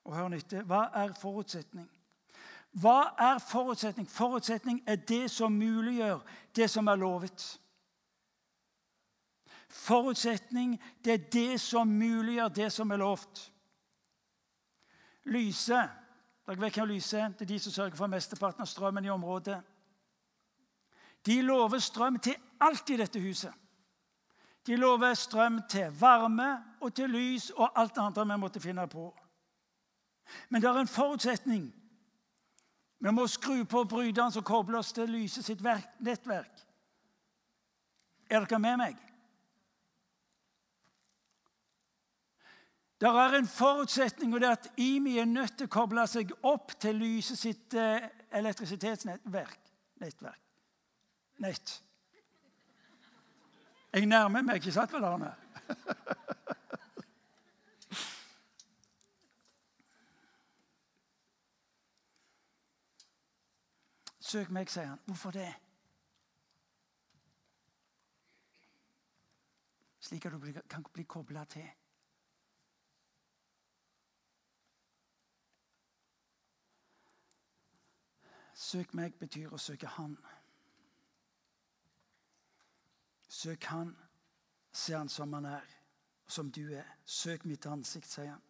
Og 0.06 0.16
hør 0.16 0.28
nytte 0.32 0.64
hva 0.64 0.88
er 0.96 1.14
forutsetning? 1.20 1.90
Hva 2.72 3.14
er 3.20 3.40
forutsetning? 3.44 4.08
Forutsetning 4.10 4.82
er 4.88 4.96
det 4.96 5.32
som 5.32 5.52
muliggjør 5.52 6.20
det 6.56 6.70
som 6.70 6.88
er 6.88 6.96
lovet. 6.96 7.46
Forutsetning 9.68 10.78
det 11.06 11.14
er 11.14 11.30
det 11.34 11.62
som 11.62 11.88
muliggjør 11.88 12.48
det 12.48 12.72
som 12.72 12.92
er 12.92 13.02
lovt. 13.04 13.48
Lyse 15.26 15.88
dere 16.48 16.62
vet 16.62 16.78
hvem 16.78 16.88
Lyse 16.88 17.18
Det 17.18 17.42
er 17.42 17.46
de 17.46 17.60
som 17.60 17.72
sørger 17.72 17.96
for 17.96 18.08
mesteparten 18.08 18.62
av 18.62 18.68
strømmen 18.68 19.06
i 19.06 19.10
området. 19.12 19.58
De 21.26 21.42
lover 21.42 21.80
strøm 21.80 22.20
til 22.20 22.36
alt 22.60 22.90
i 22.90 22.98
dette 22.98 23.20
huset. 23.20 23.52
De 24.68 24.76
lover 24.76 25.14
strøm 25.14 25.62
til 25.70 25.92
varme 26.00 26.64
og 26.82 26.94
til 26.94 27.10
lys 27.10 27.50
og 27.56 27.72
alt 27.80 27.98
andre 27.98 28.26
vi 28.28 28.38
måtte 28.38 28.60
finne 28.60 28.88
på. 28.88 29.08
Men 30.50 30.62
det 30.62 30.70
er 30.70 30.80
en 30.80 30.88
forutsetning. 30.88 31.74
Vi 33.00 33.12
må 33.12 33.28
skru 33.28 33.64
på 33.64 33.84
bryteren 33.84 34.32
som 34.32 34.44
kobler 34.44 34.82
oss 34.82 34.92
til 34.94 35.10
lyset 35.10 35.46
sitt 35.46 35.62
nettverk. 35.64 36.64
Er 38.30 38.44
dere 38.44 38.60
med 38.60 38.78
meg? 38.82 38.98
Det 42.98 43.08
er 43.08 43.38
en 43.38 43.48
forutsetning, 43.48 44.34
og 44.34 44.42
det 44.42 44.48
er 44.48 44.58
at 44.58 44.72
IMI 44.78 45.20
er 45.22 45.30
nødt 45.30 45.58
til 45.58 45.70
å 45.70 45.74
koble 45.78 46.04
seg 46.10 46.34
opp 46.42 46.74
til 46.82 46.98
lyset 46.98 47.38
sitt 47.38 47.76
eh, 47.78 48.10
elektrisitetsnettverk. 48.34 49.60
Nettverk. 50.02 50.42
Nett. 51.46 51.76
Jeg 53.98 54.06
nærmer 54.06 54.42
meg, 54.42 54.56
ikke 54.56 54.72
sant 54.72 54.92
vel, 54.94 55.04
Arne? 55.04 55.32
Søk 64.22 64.52
meg, 64.54 64.70
sier 64.70 64.92
han. 64.92 65.02
Hvorfor 65.10 65.34
det? 65.34 65.50
Slik 70.00 70.30
at 70.30 70.38
du 70.38 70.62
kan 70.70 70.86
bli 70.94 71.04
kobla 71.04 71.46
til. 71.50 71.66
Søk 78.54 78.94
meg 78.94 79.18
betyr 79.18 79.50
å 79.54 79.58
søke 79.58 79.90
Han. 79.98 80.20
Søk 83.38 83.63
Han, 83.69 83.93
se 84.73 84.95
Han 84.97 85.10
som 85.10 85.34
Han 85.34 85.45
er, 85.45 85.65
som 86.28 86.52
du 86.52 86.71
er. 86.73 86.88
Søk 87.06 87.45
mitt 87.45 87.65
ansikt, 87.69 88.10
sier 88.10 88.32
han. 88.32 88.43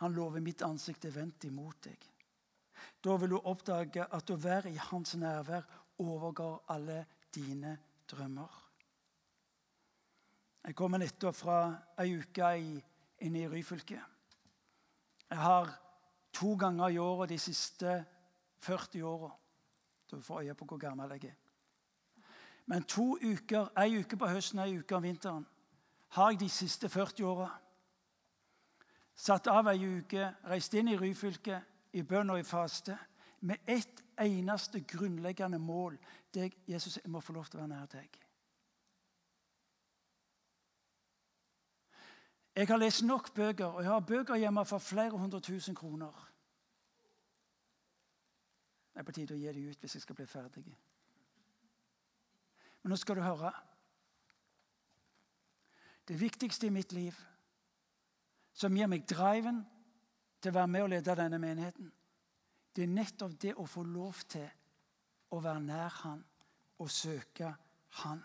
Han 0.00 0.14
lover 0.14 0.40
mitt 0.40 0.62
ansikt 0.62 1.04
er 1.04 1.16
vendt 1.16 1.44
imot 1.44 1.82
deg. 1.84 2.06
Da 3.04 3.16
vil 3.20 3.34
du 3.34 3.40
oppdage 3.50 4.06
at 4.06 4.30
å 4.32 4.38
være 4.40 4.70
i 4.72 4.78
hans 4.80 5.12
nærvær 5.20 5.66
overgår 6.00 6.70
alle 6.72 7.02
dine 7.34 7.74
drømmer. 8.08 8.54
Jeg 10.64 10.76
kommer 10.76 11.00
nettopp 11.02 11.36
fra 11.36 11.58
ei 12.00 12.14
uke 12.16 12.54
inne 13.26 13.42
i 13.42 13.50
Ryfylke. 13.50 14.00
Jeg 15.30 15.38
har 15.38 15.68
to 16.32 16.54
ganger 16.56 16.94
i 16.94 16.98
året 17.02 17.34
de 17.34 17.38
siste 17.40 17.98
40 18.64 19.04
åra. 19.04 19.30
Du 20.10 20.20
får 20.20 20.46
øye 20.46 20.56
på 20.56 20.64
hvor 20.64 20.80
gammel 20.80 21.12
jeg 21.16 21.32
er. 21.34 21.49
Men 22.70 22.84
to 22.86 23.16
uker, 23.18 23.72
ei 23.82 23.98
uke 23.98 24.14
på 24.16 24.28
høsten 24.30 24.60
og 24.62 24.68
ei 24.68 24.78
uke 24.78 24.94
om 24.94 25.02
vinteren, 25.02 25.46
har 26.14 26.30
jeg 26.30 26.40
de 26.40 26.48
siste 26.48 26.88
40 26.88 27.24
åra. 27.26 27.48
Satt 29.14 29.50
av 29.50 29.66
ei 29.72 29.88
uke, 29.98 30.28
reist 30.46 30.74
inn 30.78 30.92
i 30.92 30.98
Ryfylke, 30.98 31.58
i 31.98 32.04
bønn 32.06 32.30
og 32.30 32.38
i 32.38 32.46
faste, 32.46 32.94
med 33.40 33.66
ett 33.66 34.04
eneste 34.22 34.84
grunnleggende 34.86 35.58
mål. 35.58 35.98
Det 36.34 36.52
Jesus, 36.68 37.00
jeg 37.02 37.10
må 37.10 37.20
få 37.20 37.32
lov 37.32 37.50
til 37.50 37.58
å 37.58 37.64
være 37.64 37.72
nær 37.72 37.90
deg. 37.90 38.20
Jeg 42.54 42.68
har 42.68 42.78
lest 42.78 43.02
nok 43.02 43.32
bøker, 43.34 43.66
og 43.66 43.82
jeg 43.82 43.90
har 43.90 44.06
bøker 44.12 44.38
hjemme 44.38 44.64
for 44.64 44.78
flere 44.78 45.18
hundre 45.18 45.40
tusen 45.40 45.74
kroner. 45.74 46.30
Det 48.94 49.02
er 49.02 49.10
på 49.10 49.18
tide 49.18 49.34
å 49.34 49.42
gi 49.42 49.58
dem 49.58 49.74
ut 49.74 49.82
hvis 49.82 49.98
jeg 49.98 50.06
skal 50.06 50.22
bli 50.22 50.30
ferdig. 50.30 50.64
Men 52.82 52.94
nå 52.94 52.96
skal 52.96 53.16
du 53.16 53.22
høre. 53.24 53.52
det 56.10 56.20
viktigste 56.20 56.66
i 56.66 56.70
mitt 56.74 56.92
liv, 56.92 57.14
som 58.52 58.74
gir 58.74 58.88
meg 58.90 59.04
driven 59.06 59.60
til 60.42 60.50
å 60.50 60.56
være 60.56 60.70
med 60.72 60.82
og 60.82 60.90
lede 60.90 61.14
denne 61.14 61.38
menigheten, 61.38 61.92
det 62.74 62.82
er 62.82 62.90
nettopp 62.90 63.36
det 63.38 63.52
å 63.54 63.66
få 63.70 63.84
lov 63.86 64.18
til 64.30 64.48
å 65.30 65.38
være 65.38 65.62
nær 65.62 65.94
Han 66.02 66.24
og 66.82 66.90
søke 66.90 67.52
Han. 68.02 68.24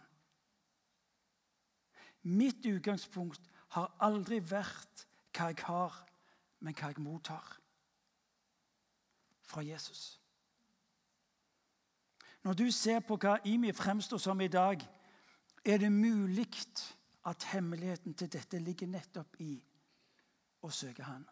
Mitt 2.25 2.65
utgangspunkt 2.65 3.45
har 3.77 3.93
aldri 4.01 4.39
vært 4.41 5.05
hva 5.37 5.51
jeg 5.51 5.61
har, 5.67 6.01
men 6.65 6.73
hva 6.73 6.89
jeg 6.89 7.05
mottar 7.05 7.53
fra 9.45 9.61
Jesus. 9.61 10.15
Når 12.45 12.53
du 12.53 12.67
ser 12.71 12.99
på 13.01 13.17
hva 13.17 13.39
Imi 13.49 13.71
fremstår 13.73 14.21
som 14.21 14.41
i 14.41 14.47
dag, 14.47 14.81
er 15.65 15.77
det 15.81 15.91
mulig 15.91 16.45
at 17.25 17.43
hemmeligheten 17.43 18.13
til 18.13 18.29
dette 18.29 18.59
ligger 18.61 18.87
nettopp 18.87 19.39
i 19.41 19.55
å 20.61 20.69
søke 20.69 21.03
Han. 21.03 21.23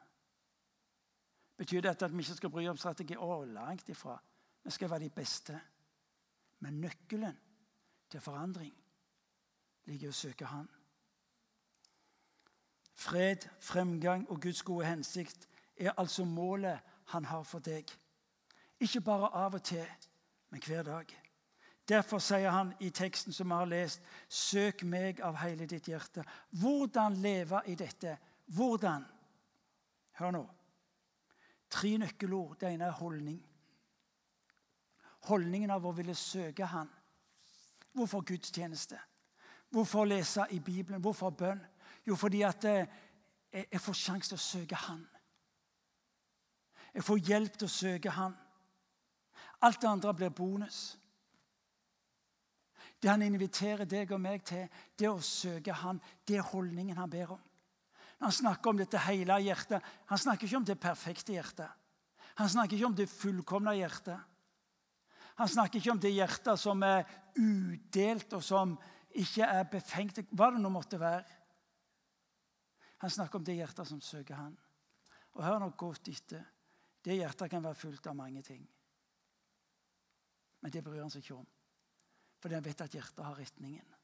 Betyr 1.58 1.84
dette 1.86 2.06
at 2.06 2.14
vi 2.14 2.24
ikke 2.26 2.38
skal 2.40 2.50
bry 2.50 2.66
om 2.68 2.80
strategi? 2.82 3.14
Å, 3.14 3.44
langt 3.46 3.90
ifra. 3.94 4.16
Vi 4.64 4.72
skal 4.74 4.90
være 4.90 5.06
de 5.06 5.10
beste. 5.14 5.60
Men 6.66 6.80
nøkkelen 6.82 7.38
til 8.10 8.22
forandring 8.22 8.74
ligger 9.86 10.10
i 10.10 10.16
å 10.16 10.18
søke 10.18 10.50
Han. 10.50 10.66
Fred, 12.94 13.46
fremgang 13.60 14.26
og 14.32 14.42
Guds 14.42 14.64
gode 14.66 14.90
hensikt 14.90 15.46
er 15.78 15.94
altså 15.98 16.26
målet 16.26 16.82
han 17.14 17.26
har 17.26 17.44
for 17.46 17.62
deg. 17.62 17.86
Ikke 18.80 19.02
bare 19.02 19.30
av 19.30 19.60
og 19.60 19.64
til, 19.64 19.86
men 20.54 20.62
hver 20.66 20.84
dag. 20.84 21.06
Derfor 21.90 22.20
sier 22.22 22.50
han 22.54 22.74
i 22.80 22.92
teksten 22.94 23.34
som 23.34 23.50
vi 23.50 23.54
har 23.54 23.66
lest, 23.66 24.02
'Søk 24.30 24.84
meg 24.84 25.22
av 25.22 25.36
hele 25.36 25.66
ditt 25.66 25.88
hjerte'. 25.88 26.24
Hvordan 26.50 27.14
leve 27.14 27.62
i 27.66 27.76
dette? 27.76 28.18
Hvordan? 28.46 29.06
Hør 30.12 30.32
nå. 30.32 30.50
Tre 31.70 31.98
nøkkelord. 31.98 32.60
Det 32.60 32.70
ene 32.70 32.86
er 32.86 32.92
holdning. 32.92 33.42
Holdningen 35.20 35.70
av 35.70 35.86
å 35.86 35.92
ville 35.92 36.16
søke 36.16 36.66
Han. 36.66 36.90
Hvorfor 37.94 38.22
gudstjeneste? 38.22 39.00
Hvorfor 39.70 40.06
lese 40.06 40.46
i 40.50 40.60
Bibelen? 40.60 41.02
Hvorfor 41.02 41.30
bønn? 41.30 41.66
Jo, 42.06 42.16
fordi 42.16 42.42
at 42.42 42.66
eh, 42.66 42.88
jeg 43.72 43.82
får 43.82 43.94
sjanse 43.94 44.30
til 44.30 44.36
å 44.36 44.46
søke 44.46 44.76
Han. 44.76 45.08
Jeg 46.94 47.04
får 47.04 47.18
hjelp 47.18 47.58
til 47.58 47.66
å 47.66 47.72
søke 47.72 48.10
Han. 48.10 48.38
Alt 49.64 49.82
det 49.82 49.90
andre 49.90 50.14
blir 50.14 50.34
bonus. 50.36 50.98
Det 53.04 53.12
han 53.12 53.24
inviterer 53.26 53.88
deg 53.90 54.12
og 54.16 54.22
meg 54.24 54.44
til, 54.48 54.68
det 54.96 55.08
er 55.08 55.12
å 55.12 55.24
søke 55.24 55.76
Han. 55.76 56.00
Det 56.24 56.38
er 56.40 56.52
holdningen 56.54 56.98
han 56.98 57.12
ber 57.12 57.36
om. 57.36 57.42
Når 58.20 58.30
han 58.30 58.36
snakker 58.38 58.72
om 58.72 58.78
dette 58.80 59.00
hele 59.04 59.40
hjertet, 59.44 59.84
han 60.08 60.20
snakker 60.20 60.48
ikke 60.48 60.60
om 60.62 60.68
det 60.68 60.80
perfekte 60.80 61.36
hjertet. 61.36 61.72
Han 62.40 62.50
snakker 62.50 62.78
ikke 62.78 62.88
om 62.88 62.96
det 62.96 63.10
fullkomne 63.12 63.76
hjertet. 63.76 64.20
Han 65.36 65.50
snakker 65.50 65.80
ikke 65.82 65.92
om 65.92 66.00
det 66.00 66.14
hjertet 66.14 66.62
som 66.62 66.84
er 66.88 67.04
udelt, 67.36 68.34
og 68.38 68.44
som 68.46 68.78
ikke 69.20 69.46
er 69.46 69.68
befengt, 69.70 70.22
hva 70.32 70.52
det 70.54 70.62
nå 70.62 70.72
måtte 70.72 71.00
være. 71.02 71.26
Han 73.04 73.12
snakker 73.12 73.42
om 73.42 73.46
det 73.46 73.58
hjertet 73.58 73.90
som 73.90 74.00
søker 74.02 74.40
Han. 74.40 74.56
Og 75.34 75.44
hør 75.44 75.60
nå 75.60 75.74
godt 75.78 76.08
etter. 76.08 76.46
Det 77.04 77.18
hjertet 77.18 77.52
kan 77.52 77.64
være 77.66 77.76
fullt 77.76 78.08
av 78.08 78.16
mange 78.16 78.42
ting. 78.46 78.64
Men 80.64 80.72
det 80.72 80.84
bryr 80.84 81.02
han 81.04 81.12
seg 81.12 81.26
ikke 81.26 81.42
om. 81.42 81.48
Fordi 82.40 82.56
han 82.56 82.66
vet 82.66 82.82
at 82.86 82.96
hjertet 82.96 83.24
har 83.24 83.36
retningen. 83.40 83.96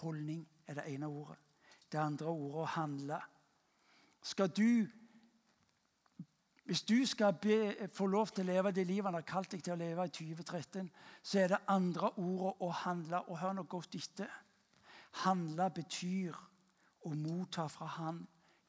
Holdning 0.00 0.46
er 0.66 0.78
det 0.78 0.86
ene 0.92 1.10
ordet. 1.10 1.36
Det 1.92 2.00
andre 2.00 2.32
ordet 2.32 2.62
å 2.62 2.70
handle. 2.78 3.18
Skal 4.24 4.50
du 4.56 4.88
hvis 6.68 6.82
du 6.84 6.98
skal 7.08 7.32
be, 7.40 7.88
få 7.96 8.06
lov 8.12 8.28
til 8.28 8.44
å 8.44 8.50
leve 8.50 8.74
det 8.76 8.82
livet 8.84 9.08
han 9.08 9.16
har 9.16 9.24
kalt 9.24 9.54
deg 9.54 9.62
til 9.64 9.72
å 9.72 9.80
leve 9.80 10.04
i 10.04 10.10
2013, 10.12 10.90
så 11.24 11.38
er 11.40 11.54
det 11.54 11.60
andre 11.72 12.10
ordet 12.20 12.50
å 12.60 12.68
handle. 12.82 13.22
Og 13.32 13.38
hør 13.40 13.54
nå 13.56 13.64
godt 13.64 13.96
etter. 13.96 14.28
Handle 15.24 15.70
betyr 15.72 16.36
å 17.08 17.14
motta 17.16 17.64
fra 17.72 17.88
Han 17.94 18.20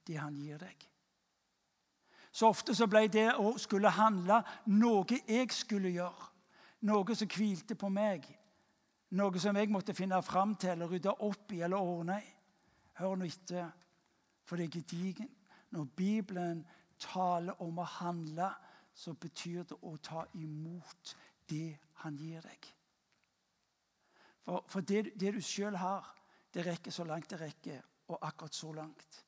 det 0.08 0.16
han 0.16 0.38
gir 0.40 0.62
deg. 0.62 0.88
Så 2.40 2.48
ofte 2.48 2.72
så 2.76 2.86
ble 2.88 3.02
det 3.12 3.34
å 3.36 3.50
skulle 3.60 3.92
handle 3.92 4.38
noe 4.72 5.18
jeg 5.28 5.50
skulle 5.52 5.90
gjøre. 5.92 6.28
Noe 6.88 7.16
som 7.20 7.28
hvilte 7.34 7.76
på 7.76 7.90
meg. 7.92 8.24
Noe 9.20 9.42
som 9.44 9.58
jeg 9.60 9.68
måtte 9.68 9.96
finne 9.98 10.22
fram 10.24 10.54
til 10.56 10.72
eller 10.72 10.88
rydde 10.88 11.18
opp 11.26 11.52
i 11.52 11.60
eller 11.68 11.84
ordne 11.84 12.16
i. 12.24 12.30
Hør 13.00 13.18
nå 13.20 13.28
etter, 13.28 13.68
for 14.48 14.56
det 14.56 14.70
er 14.70 14.78
gedigent. 14.78 15.36
Når 15.76 15.90
Bibelen 16.00 16.62
taler 17.00 17.60
om 17.62 17.82
å 17.84 17.88
handle, 18.00 18.48
så 18.96 19.12
betyr 19.20 19.68
det 19.68 19.78
å 19.84 19.92
ta 20.04 20.24
imot 20.40 21.14
det 21.52 21.76
han 22.06 22.16
gir 22.18 22.40
deg. 22.46 22.70
For, 24.48 24.64
for 24.68 24.88
det, 24.88 25.12
det, 25.20 25.34
du 25.36 25.44
sjøl 25.44 25.76
har, 25.78 26.08
det 26.56 26.64
rekker 26.66 26.96
så 26.96 27.04
langt 27.08 27.30
det 27.32 27.42
rekker, 27.44 27.84
og 28.08 28.24
akkurat 28.32 28.56
så 28.56 28.72
langt. 28.80 29.20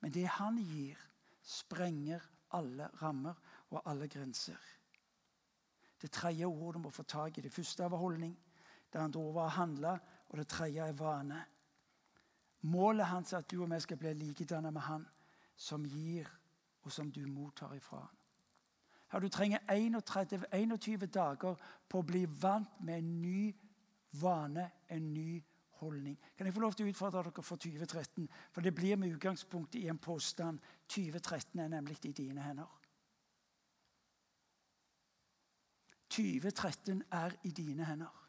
Men 0.00 0.16
det 0.16 0.26
han 0.38 0.58
gir, 0.58 1.05
sprenger 1.46 2.20
alle 2.56 2.88
rammer 3.02 3.34
og 3.70 3.82
alle 3.90 4.08
grenser. 4.08 4.58
Det 6.02 6.10
tredje 6.10 6.44
ordet 6.44 6.74
du 6.74 6.78
må 6.78 6.90
få 6.90 7.02
tak 7.02 7.38
i. 7.38 7.40
Det 7.40 7.52
første 7.52 7.90
var 7.90 7.96
holdning. 7.96 8.36
Det 8.92 8.98
andre 8.98 9.20
ordet 9.20 9.34
var 9.34 9.48
handle, 9.48 9.98
og 10.28 10.38
det 10.38 10.48
tredje 10.48 10.82
er 10.82 10.92
vane. 10.92 11.44
Målet 12.60 13.06
hans 13.06 13.32
er 13.32 13.38
at 13.38 13.50
du 13.50 13.62
og 13.62 13.70
vi 13.70 13.80
skal 13.80 13.96
bli 13.96 14.12
likedannet 14.12 14.72
med 14.72 14.82
Han 14.82 15.06
som 15.56 15.84
gir, 15.84 16.26
og 16.82 16.92
som 16.92 17.12
du 17.12 17.26
mottar 17.26 17.74
ifra. 17.74 18.06
Her 19.12 19.20
Du 19.20 19.28
trenger 19.28 19.58
31, 19.68 20.44
21 20.52 21.06
dager 21.06 21.54
på 21.88 21.98
å 21.98 22.02
bli 22.02 22.26
vant 22.26 22.80
med 22.80 22.98
en 22.98 23.22
ny 23.22 23.54
vane, 24.12 24.70
en 24.88 25.14
ny 25.14 25.44
holdning. 25.80 26.18
Kan 26.36 26.46
jeg 26.46 26.54
få 26.54 26.60
lov 26.60 26.74
til 26.74 26.86
å 26.86 26.90
utfordre 26.90 27.22
dere 27.22 27.44
for 27.44 27.60
2013? 27.60 28.28
For 28.52 28.64
det 28.64 28.74
blir 28.74 28.96
med 28.96 29.14
utgangspunkt 29.14 29.74
i 29.74 29.86
en 29.88 29.98
påstand. 29.98 30.58
2013 30.88 31.60
er 31.60 31.68
nemlig 31.68 31.98
i 32.04 32.12
dine 32.12 32.42
hender. 32.42 32.68
2013 36.08 37.02
er 37.12 37.34
i 37.44 37.50
dine 37.50 37.84
hender. 37.84 38.22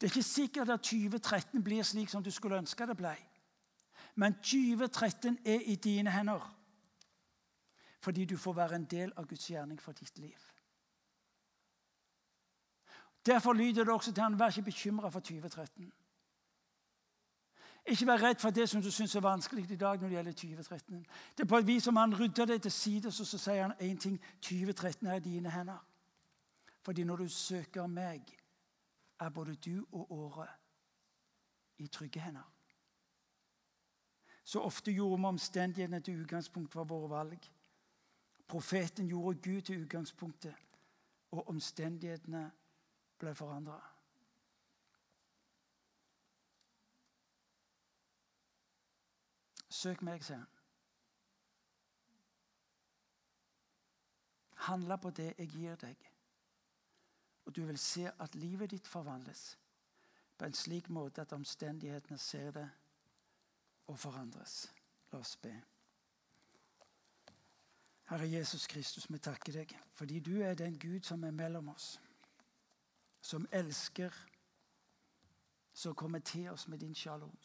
Det 0.00 0.06
er 0.06 0.12
ikke 0.14 0.22
sikkert 0.22 0.70
at 0.70 0.80
2013 0.80 1.64
blir 1.64 1.82
slik 1.82 2.10
som 2.10 2.22
du 2.22 2.30
skulle 2.30 2.58
ønske 2.58 2.86
det 2.86 2.96
ble. 2.96 3.16
Men 4.14 4.34
2013 4.42 5.38
er 5.44 5.66
i 5.66 5.74
dine 5.76 6.10
hender 6.10 6.54
fordi 7.98 8.24
du 8.24 8.36
får 8.38 8.54
være 8.54 8.76
en 8.78 8.84
del 8.84 9.10
av 9.18 9.26
Guds 9.26 9.48
gjerning 9.50 9.80
for 9.82 9.92
ditt 9.92 10.18
liv. 10.22 10.38
Derfor 13.28 13.52
lyder 13.52 13.84
det 13.84 13.92
også 13.92 14.12
til 14.12 14.22
han, 14.22 14.38
vær 14.38 14.48
ikke 14.48 14.62
bekymra 14.62 15.08
for 15.08 15.20
2013. 15.20 15.92
Ikke 17.86 18.06
vær 18.06 18.22
redd 18.22 18.40
for 18.40 18.50
det 18.50 18.68
som 18.68 18.82
du 18.82 18.90
syns 18.90 19.14
er 19.14 19.20
vanskelig 19.20 19.70
i 19.70 19.76
dag 19.76 20.00
når 20.00 20.08
det 20.08 20.16
gjelder 20.16 20.32
2013. 20.32 21.06
Det 21.36 21.42
er 21.44 21.48
på 21.48 21.56
et 21.56 21.66
vis 21.66 21.82
som 21.82 21.96
han 21.96 22.20
rydder 22.20 22.44
det 22.44 22.62
til 22.62 22.72
side, 22.72 23.12
så, 23.12 23.24
så 23.24 23.38
sier 23.38 23.62
han 23.62 23.72
én 23.72 23.98
ting. 23.98 24.20
2013 24.40 25.06
er 25.06 25.14
i 25.14 25.20
dine 25.20 25.50
hender. 25.50 25.84
Fordi 26.82 27.04
når 27.04 27.16
du 27.16 27.28
søker 27.28 27.86
meg, 27.86 28.22
er 29.20 29.28
både 29.28 29.54
du 29.54 29.86
og 29.92 30.12
året 30.12 30.48
i 31.78 31.86
trygge 31.86 32.20
hender. 32.20 32.52
Så 34.44 34.60
ofte 34.60 34.92
gjorde 34.92 35.20
vi 35.20 35.24
omstendighetene 35.24 36.00
til 36.00 36.22
utgangspunkt 36.22 36.72
for 36.72 36.84
våre 36.84 37.10
valg. 37.10 37.50
Profeten 38.48 39.08
gjorde 39.08 39.38
Gud 39.50 39.60
til 39.60 39.82
utgangspunktet, 39.82 40.54
og 41.30 41.48
omstendighetene 41.48 42.50
ble 43.18 43.34
forandra. 43.34 43.78
Søk 49.68 50.02
meg, 50.02 50.24
sier 50.24 50.40
han. 50.40 50.54
Handle 54.68 54.98
på 54.98 55.10
det 55.14 55.30
jeg 55.38 55.48
gir 55.54 55.76
deg, 55.80 56.08
og 57.46 57.54
du 57.56 57.62
vil 57.64 57.78
se 57.78 58.10
at 58.10 58.34
livet 58.34 58.70
ditt 58.74 58.88
forvandles 58.88 59.54
på 60.38 60.44
en 60.44 60.54
slik 60.54 60.88
måte 60.88 61.22
at 61.22 61.32
omstendighetene 61.32 62.18
ser 62.18 62.50
det 62.54 62.66
og 63.88 63.98
forandres. 63.98 64.68
La 65.12 65.18
oss 65.18 65.36
be. 65.36 65.54
Herre 68.10 68.28
Jesus 68.30 68.66
Kristus, 68.66 69.08
vi 69.10 69.18
takker 69.18 69.52
deg 69.60 69.72
fordi 69.96 70.20
du 70.20 70.40
er 70.42 70.54
den 70.54 70.78
Gud 70.78 71.00
som 71.04 71.24
er 71.24 71.34
mellom 71.34 71.72
oss 71.72 71.96
som 73.28 73.46
elsker, 73.52 74.14
som 75.72 75.94
kommer 75.94 76.18
til 76.18 76.48
oss 76.50 76.68
med 76.68 76.78
din 76.78 76.94
shalom. 76.94 77.36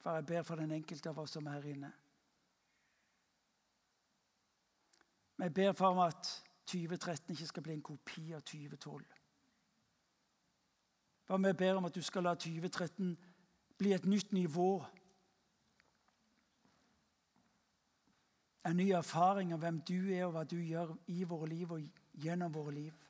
For 0.00 0.14
jeg 0.14 0.26
ber 0.26 0.42
for 0.42 0.60
den 0.60 0.70
enkelte 0.70 1.08
av 1.08 1.18
oss 1.18 1.32
som 1.36 1.46
er 1.46 1.56
her 1.56 1.72
inne. 1.72 1.92
Men 5.36 5.48
jeg 5.48 5.54
ber 5.54 5.72
for 5.72 6.02
at 6.04 6.34
2013 6.66 7.32
ikke 7.32 7.46
skal 7.46 7.62
bli 7.62 7.72
en 7.72 7.82
kopi 7.82 8.32
av 8.36 8.40
2012. 8.40 9.04
For 11.24 11.38
vi 11.46 11.52
ber 11.52 11.80
om 11.80 11.88
at 11.88 11.94
du 11.94 12.02
skal 12.02 12.28
la 12.28 12.34
2013 12.34 13.16
bli 13.78 13.92
et 13.96 14.04
nytt 14.04 14.32
nivå. 14.32 14.84
En 18.64 18.76
ny 18.76 18.90
erfaring 18.92 19.54
av 19.54 19.62
hvem 19.62 19.78
du 19.88 20.10
er, 20.12 20.26
og 20.26 20.34
hva 20.34 20.44
du 20.44 20.58
gjør 20.60 20.92
i 21.08 21.22
våre 21.24 21.48
liv 21.48 21.70
og 21.72 21.86
gjennom 22.20 22.52
våre 22.52 22.74
liv. 22.76 23.06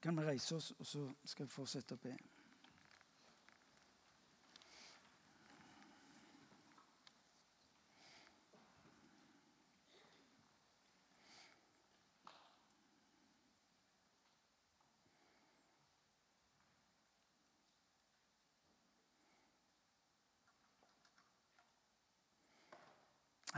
Kan 0.00 0.16
vi 0.16 0.24
reise 0.24 0.56
oss, 0.56 0.70
og 0.78 0.86
så 0.86 1.08
skal 1.24 1.46
vi 1.46 1.52
fortsette 1.52 1.98
å 1.98 2.00
be? 2.00 2.14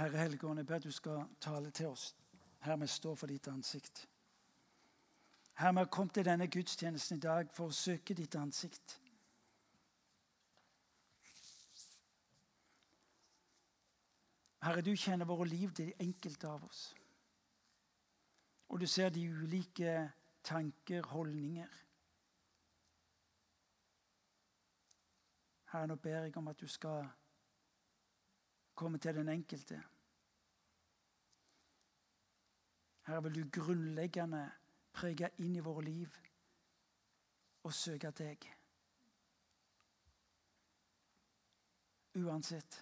Herre 0.03 0.18
Helligånd, 0.18 0.59
jeg 0.59 0.66
ber 0.66 0.76
at 0.76 0.84
du 0.84 0.90
skal 0.90 1.24
tale 1.40 1.70
til 1.70 1.86
oss 1.86 2.16
her 2.62 2.76
vi 2.76 2.86
står 2.86 3.14
for 3.14 3.26
ditt 3.26 3.48
ansikt. 3.48 4.09
Her 5.55 5.72
vi 5.72 5.78
har 5.78 5.84
kommet 5.84 6.14
til 6.14 6.24
denne 6.24 6.46
gudstjenesten 6.46 7.16
i 7.16 7.20
dag 7.20 7.50
for 7.55 7.70
å 7.70 7.74
søke 7.74 8.14
ditt 8.14 8.34
ansikt. 8.34 8.96
Herre, 14.62 14.82
du 14.82 14.90
kjenner 14.96 15.26
våre 15.26 15.46
liv 15.46 15.70
til 15.70 15.90
de 15.90 16.07
enkelte 16.07 16.50
av 16.50 16.66
oss. 16.66 16.82
Og 18.68 18.80
du 18.80 18.86
ser 18.86 19.11
de 19.11 19.22
ulike 19.26 20.11
tanker, 20.42 21.07
holdninger. 21.14 21.78
Herre, 25.72 25.86
nå 25.86 25.94
ber 25.94 26.26
jeg 26.26 26.36
om 26.36 26.48
at 26.48 26.61
du 26.61 26.66
skal 26.66 27.07
komme 28.74 28.98
til 28.98 29.14
den 29.14 29.28
enkelte. 29.28 29.82
Herre, 33.13 33.23
vil 33.23 33.35
du 33.35 33.49
grunnleggende 33.61 34.47
prege 34.97 35.29
inn 35.45 35.57
i 35.57 35.61
våre 35.61 35.83
liv 35.85 36.15
og 37.69 37.75
søke 37.77 38.09
deg. 38.17 38.47
Uansett. 42.17 42.79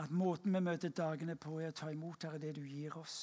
At 0.00 0.10
måten 0.10 0.56
vi 0.56 0.64
møter 0.64 0.88
dagene 0.88 1.36
på, 1.36 1.58
er 1.60 1.68
å 1.68 1.78
ta 1.82 1.92
imot 1.92 2.24
Herre, 2.24 2.40
det 2.40 2.56
du 2.56 2.64
gir 2.64 2.96
oss. 2.96 3.20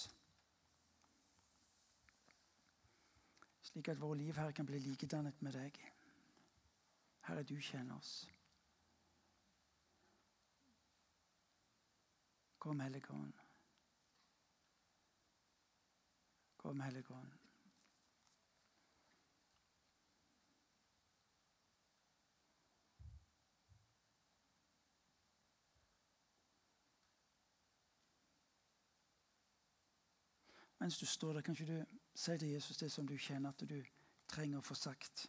Slik 3.72 3.90
at 3.90 4.06
våre 4.06 4.22
liv 4.22 4.38
her 4.38 4.54
kan 4.54 4.70
bli 4.70 4.86
likedannet 4.86 5.42
med 5.42 5.58
deg. 5.58 5.82
Herre, 7.26 7.42
du 7.42 7.58
kjenner 7.58 7.98
oss. 7.98 8.28
Kom, 12.60 12.80
Hellige 12.80 13.12
Ånd. 13.14 13.34
Kom, 16.58 16.82
Hellige 16.82 17.14
Ånd. 17.14 17.34
Mens 30.80 30.98
du 30.98 31.06
står 31.06 31.34
der, 31.34 31.42
kan 31.42 31.54
ikke 31.54 31.80
du 31.80 31.86
si 32.16 32.38
til 32.38 32.48
Jesus 32.48 32.78
det 32.78 32.92
som 32.92 33.08
du 33.08 33.18
kjenner 33.18 33.50
at 33.50 33.70
du 33.70 33.82
trenger 34.28 34.60
å 34.60 34.66
få 34.66 34.76
sagt? 34.78 35.26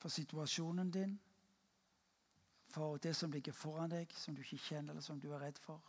For 0.00 0.12
situasjonen 0.12 0.90
din, 0.90 1.16
for 2.70 2.96
det 3.02 3.16
som 3.16 3.32
ligger 3.32 3.52
foran 3.52 3.90
deg, 3.90 4.12
som 4.14 4.34
du 4.34 4.42
ikke 4.42 4.62
kjenner, 4.68 4.94
eller 4.94 5.02
som 5.04 5.20
du 5.20 5.32
er 5.32 5.42
redd 5.42 5.58
for. 5.58 5.82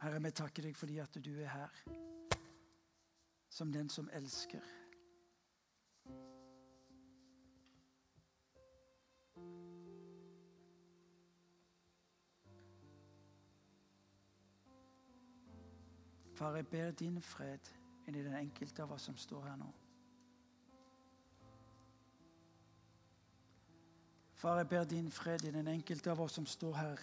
Herre, 0.00 0.20
vi 0.24 0.30
takker 0.32 0.64
deg 0.64 0.76
fordi 0.76 1.00
at 1.02 1.16
du 1.20 1.34
er 1.42 1.50
her 1.52 1.80
som 3.52 3.72
den 3.72 3.90
som 3.92 4.08
elsker. 4.16 4.79
Far, 16.40 16.54
jeg 16.54 16.66
ber 16.66 16.90
din 16.90 17.22
fred 17.22 17.66
inn 18.08 18.14
i 18.16 18.22
den 18.24 18.34
enkelte 18.38 18.80
av 18.80 18.94
oss 18.94 19.02
som 19.10 19.16
står 19.20 19.42
her 19.44 19.58
nå. 19.60 19.66
Far, 24.40 24.56
jeg 24.56 24.68
ber 24.70 24.86
din 24.88 25.10
fred 25.12 25.44
i 25.44 25.52
den 25.52 25.68
enkelte 25.68 26.14
av 26.14 26.22
oss 26.24 26.38
som 26.38 26.46
står 26.48 26.78
her, 26.78 27.02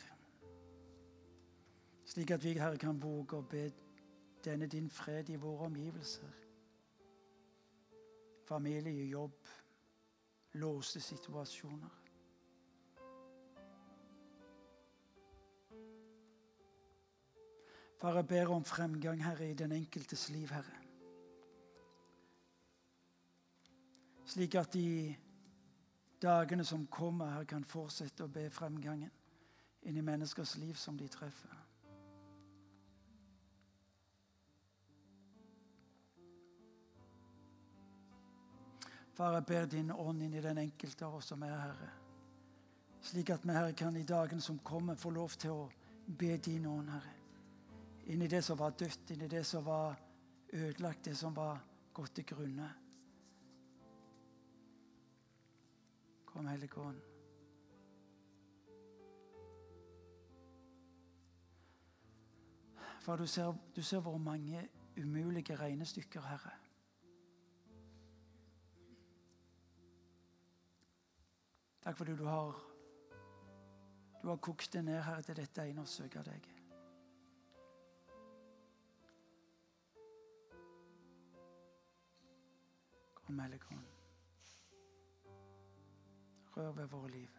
slik 2.10 2.34
at 2.34 2.42
vi, 2.42 2.56
Herre, 2.58 2.82
kan 2.82 2.98
våge 2.98 3.38
å 3.38 3.46
be 3.46 3.68
denne 4.42 4.66
din 4.66 4.90
fred 4.90 5.30
i 5.30 5.38
våre 5.38 5.70
omgivelser. 5.70 6.34
Familie, 8.50 9.06
jobb, 9.06 9.38
låste 10.58 11.04
situasjoner. 11.12 12.07
Far, 17.98 18.16
jeg 18.16 18.28
ber 18.28 18.48
om 18.54 18.66
fremgang, 18.66 19.24
Herre, 19.26 19.50
i 19.50 19.54
den 19.54 19.72
enkeltes 19.72 20.30
liv, 20.30 20.50
Herre. 20.50 20.76
Slik 24.26 24.56
at 24.56 24.74
de 24.74 25.16
dagene 26.22 26.66
som 26.66 26.88
kommer, 26.88 27.26
Herre, 27.26 27.46
kan 27.46 27.66
fortsette 27.66 28.26
å 28.26 28.30
be 28.30 28.50
fremgangen 28.54 29.10
inn 29.88 29.98
i 29.98 30.06
menneskers 30.06 30.58
liv 30.62 30.78
som 30.78 30.98
de 30.98 31.08
treffer. 31.10 31.58
Far, 39.18 39.34
jeg 39.34 39.46
ber 39.50 39.66
din 39.66 39.90
ånd 39.92 40.22
inn 40.22 40.38
i 40.38 40.42
den 40.46 40.62
enkelte 40.62 41.06
av 41.06 41.18
oss 41.18 41.34
som 41.34 41.42
er 41.42 41.58
Herre. 41.58 41.94
Slik 43.02 43.34
at 43.34 43.46
vi 43.46 43.58
Herre 43.58 43.74
kan 43.74 43.96
i 43.98 44.06
dagene 44.06 44.42
som 44.42 44.60
kommer, 44.60 44.96
få 44.96 45.10
lov 45.10 45.34
til 45.42 45.56
å 45.56 45.70
be 46.06 46.36
din 46.38 46.70
ånd, 46.70 46.92
Herre 46.94 47.17
inn 48.08 48.22
i 48.22 48.28
det 48.28 48.44
som 48.44 48.60
var 48.60 48.76
dødt, 48.80 49.12
inn 49.12 49.22
i 49.22 49.28
det 49.28 49.44
som 49.46 49.66
var 49.66 49.98
ødelagt, 50.54 51.06
det 51.06 51.18
som 51.18 51.36
var 51.36 51.60
gått 51.94 52.16
til 52.16 52.26
grunne. 52.26 52.70
Kom, 56.26 56.48
Hellige 56.48 56.80
Ånd. 56.80 57.02
For 63.02 63.16
du 63.16 63.28
ser, 63.28 63.54
du 63.76 63.82
ser 63.84 64.00
hvor 64.04 64.18
mange 64.18 64.70
umulige 64.98 65.56
regnestykker, 65.56 66.22
Herre. 66.22 66.56
Takk 71.84 71.98
fordi 71.98 72.12
du 72.12 72.26
du 74.22 74.28
har 74.28 74.38
kokt 74.38 74.74
det 74.74 74.84
ned, 74.84 75.02
Herre, 75.02 75.22
til 75.24 75.36
dette 75.36 75.64
ene 75.70 75.86
å 75.86 75.88
søke 75.88 76.24
deg. 76.26 76.57
Kom, 83.28 83.40
Hellige 83.40 83.60
Rør 86.58 86.72
ved 86.72 86.86
våre 86.88 87.10
liv. 87.10 87.30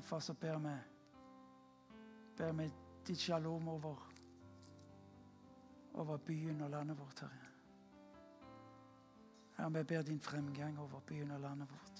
Far, 0.00 0.18
så 0.18 0.34
ber 0.34 0.58
vi 0.58 0.74
ber 2.36 2.52
vi 2.52 2.66
ditt 3.06 3.18
shalom 3.18 3.68
over, 3.68 4.12
over 5.94 6.16
byen 6.16 6.60
og 6.60 6.70
landet 6.70 6.98
vårt, 6.98 7.20
Herre. 7.20 7.46
Herre, 9.56 9.72
vi 9.72 9.82
ber 9.84 10.02
din 10.02 10.20
fremgang 10.20 10.78
over 10.78 11.00
byen 11.00 11.30
og 11.30 11.40
landet 11.40 11.70
vårt. 11.70 11.93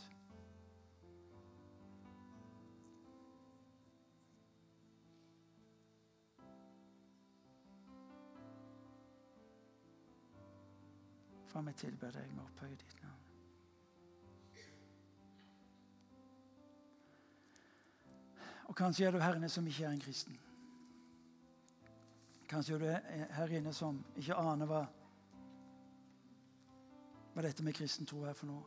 For 11.55 11.63
vi 11.63 11.73
tilber 11.79 12.11
deg, 12.11 12.31
vi 12.35 12.41
opphøyer 12.43 12.75
ditt 12.75 13.03
navn. 13.03 13.21
Og 18.65 18.75
kanskje 18.75 19.07
er 19.07 19.15
du 19.15 19.21
her 19.23 19.39
inne 19.39 19.49
som 19.49 19.67
ikke 19.71 19.85
er 19.87 19.93
en 19.95 20.01
kristen. 20.03 20.41
Kanskje 22.51 22.75
er 22.75 22.83
du 22.83 22.89
her 23.37 23.55
inne 23.55 23.73
som 23.73 24.01
ikke 24.19 24.35
aner 24.35 24.67
hva, 24.67 24.81
hva 27.37 27.47
dette 27.47 27.63
med 27.63 27.79
kristen 27.79 28.11
tro 28.11 28.25
er 28.27 28.35
for 28.35 28.51
noe. 28.51 28.67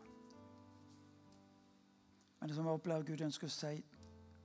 Men 2.39 2.47
det 2.47 2.55
som 2.55 2.71
jeg 2.71 2.79
opplever 2.79 3.03
Gud 3.11 3.25
ønsker 3.27 3.51
å 3.51 3.57
si, 3.57 3.83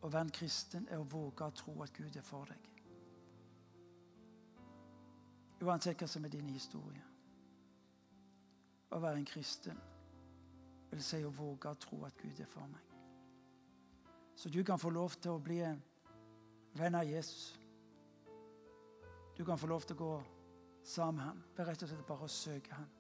å 0.03 0.11
være 0.11 0.27
en 0.27 0.35
kristen, 0.35 0.91
er 0.91 0.99
å 0.99 1.07
våge 1.15 1.47
å 1.47 1.55
tro 1.63 1.79
at 1.87 1.95
Gud 1.95 2.19
er 2.19 2.27
for 2.27 2.51
deg. 2.51 2.69
Uansett 5.63 6.03
hva 6.03 6.11
som 6.11 6.27
er 6.27 6.35
din 6.35 6.51
historie. 6.51 7.12
Å 8.93 9.01
være 9.01 9.23
en 9.23 9.29
kristen 9.29 9.79
vil 10.93 11.01
si 11.05 11.23
å 11.25 11.33
våge 11.33 11.71
å 11.71 11.79
tro 11.81 12.03
at 12.05 12.17
Gud 12.21 12.41
er 12.45 12.49
for 12.51 12.69
meg. 12.69 12.89
Så 14.37 14.51
du 14.53 14.61
kan 14.65 14.81
få 14.81 14.91
lov 14.93 15.17
til 15.17 15.33
å 15.33 15.41
bli 15.41 15.61
en 15.65 15.81
venn 16.77 16.99
av 16.99 17.09
Jesus. 17.09 17.55
Du 19.37 19.45
kan 19.45 19.59
få 19.59 19.71
lov 19.71 19.87
til 19.87 19.97
å 19.97 20.03
gå 20.03 20.13
sammen 20.85 21.23
med 21.23 21.25
ham. 21.25 21.41
Det 21.55 21.65
er 21.65 21.71
rett 21.71 21.87
og 21.87 21.93
slett 21.93 22.07
bare 22.09 22.29
å 22.29 22.35
søke 22.37 22.77
ham. 22.77 22.91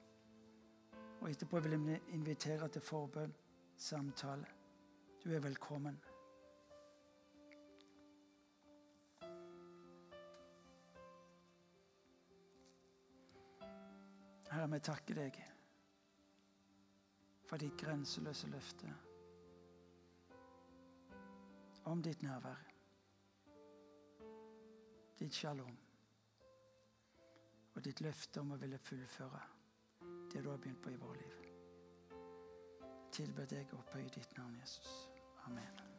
Og 1.21 1.29
etterpå 1.31 1.61
vil 1.61 1.77
jeg 1.77 2.01
invitere 2.17 2.69
til 2.73 2.83
forbønn, 2.83 3.35
samtale. 3.77 4.49
Du 5.23 5.29
er 5.35 5.45
velkommen. 5.45 6.01
Herre, 14.53 14.69
vi 14.69 14.85
takker 14.85 15.17
deg 15.17 15.43
for 17.53 17.61
ditt 17.61 17.77
grenseløse 17.77 18.47
løfte 18.49 18.95
om 21.85 22.01
ditt 22.03 22.23
nærvær, 22.25 22.63
ditt 25.21 25.37
shalom 25.37 25.77
og 27.75 27.85
ditt 27.85 28.01
løfte 28.01 28.41
om 28.41 28.57
å 28.57 28.61
ville 28.65 28.81
fullføre 28.81 29.45
det 30.33 30.41
du 30.41 30.49
har 30.49 30.65
begynt 30.65 30.81
på 30.81 30.97
i 30.97 31.01
vårt 31.05 31.21
liv. 31.21 31.39
Tilber 33.21 33.53
deg 33.53 33.69
og 33.77 33.83
opphøye 33.85 34.09
ditt 34.17 34.39
navn, 34.41 34.57
Jesus. 34.65 35.11
Amen. 35.45 35.92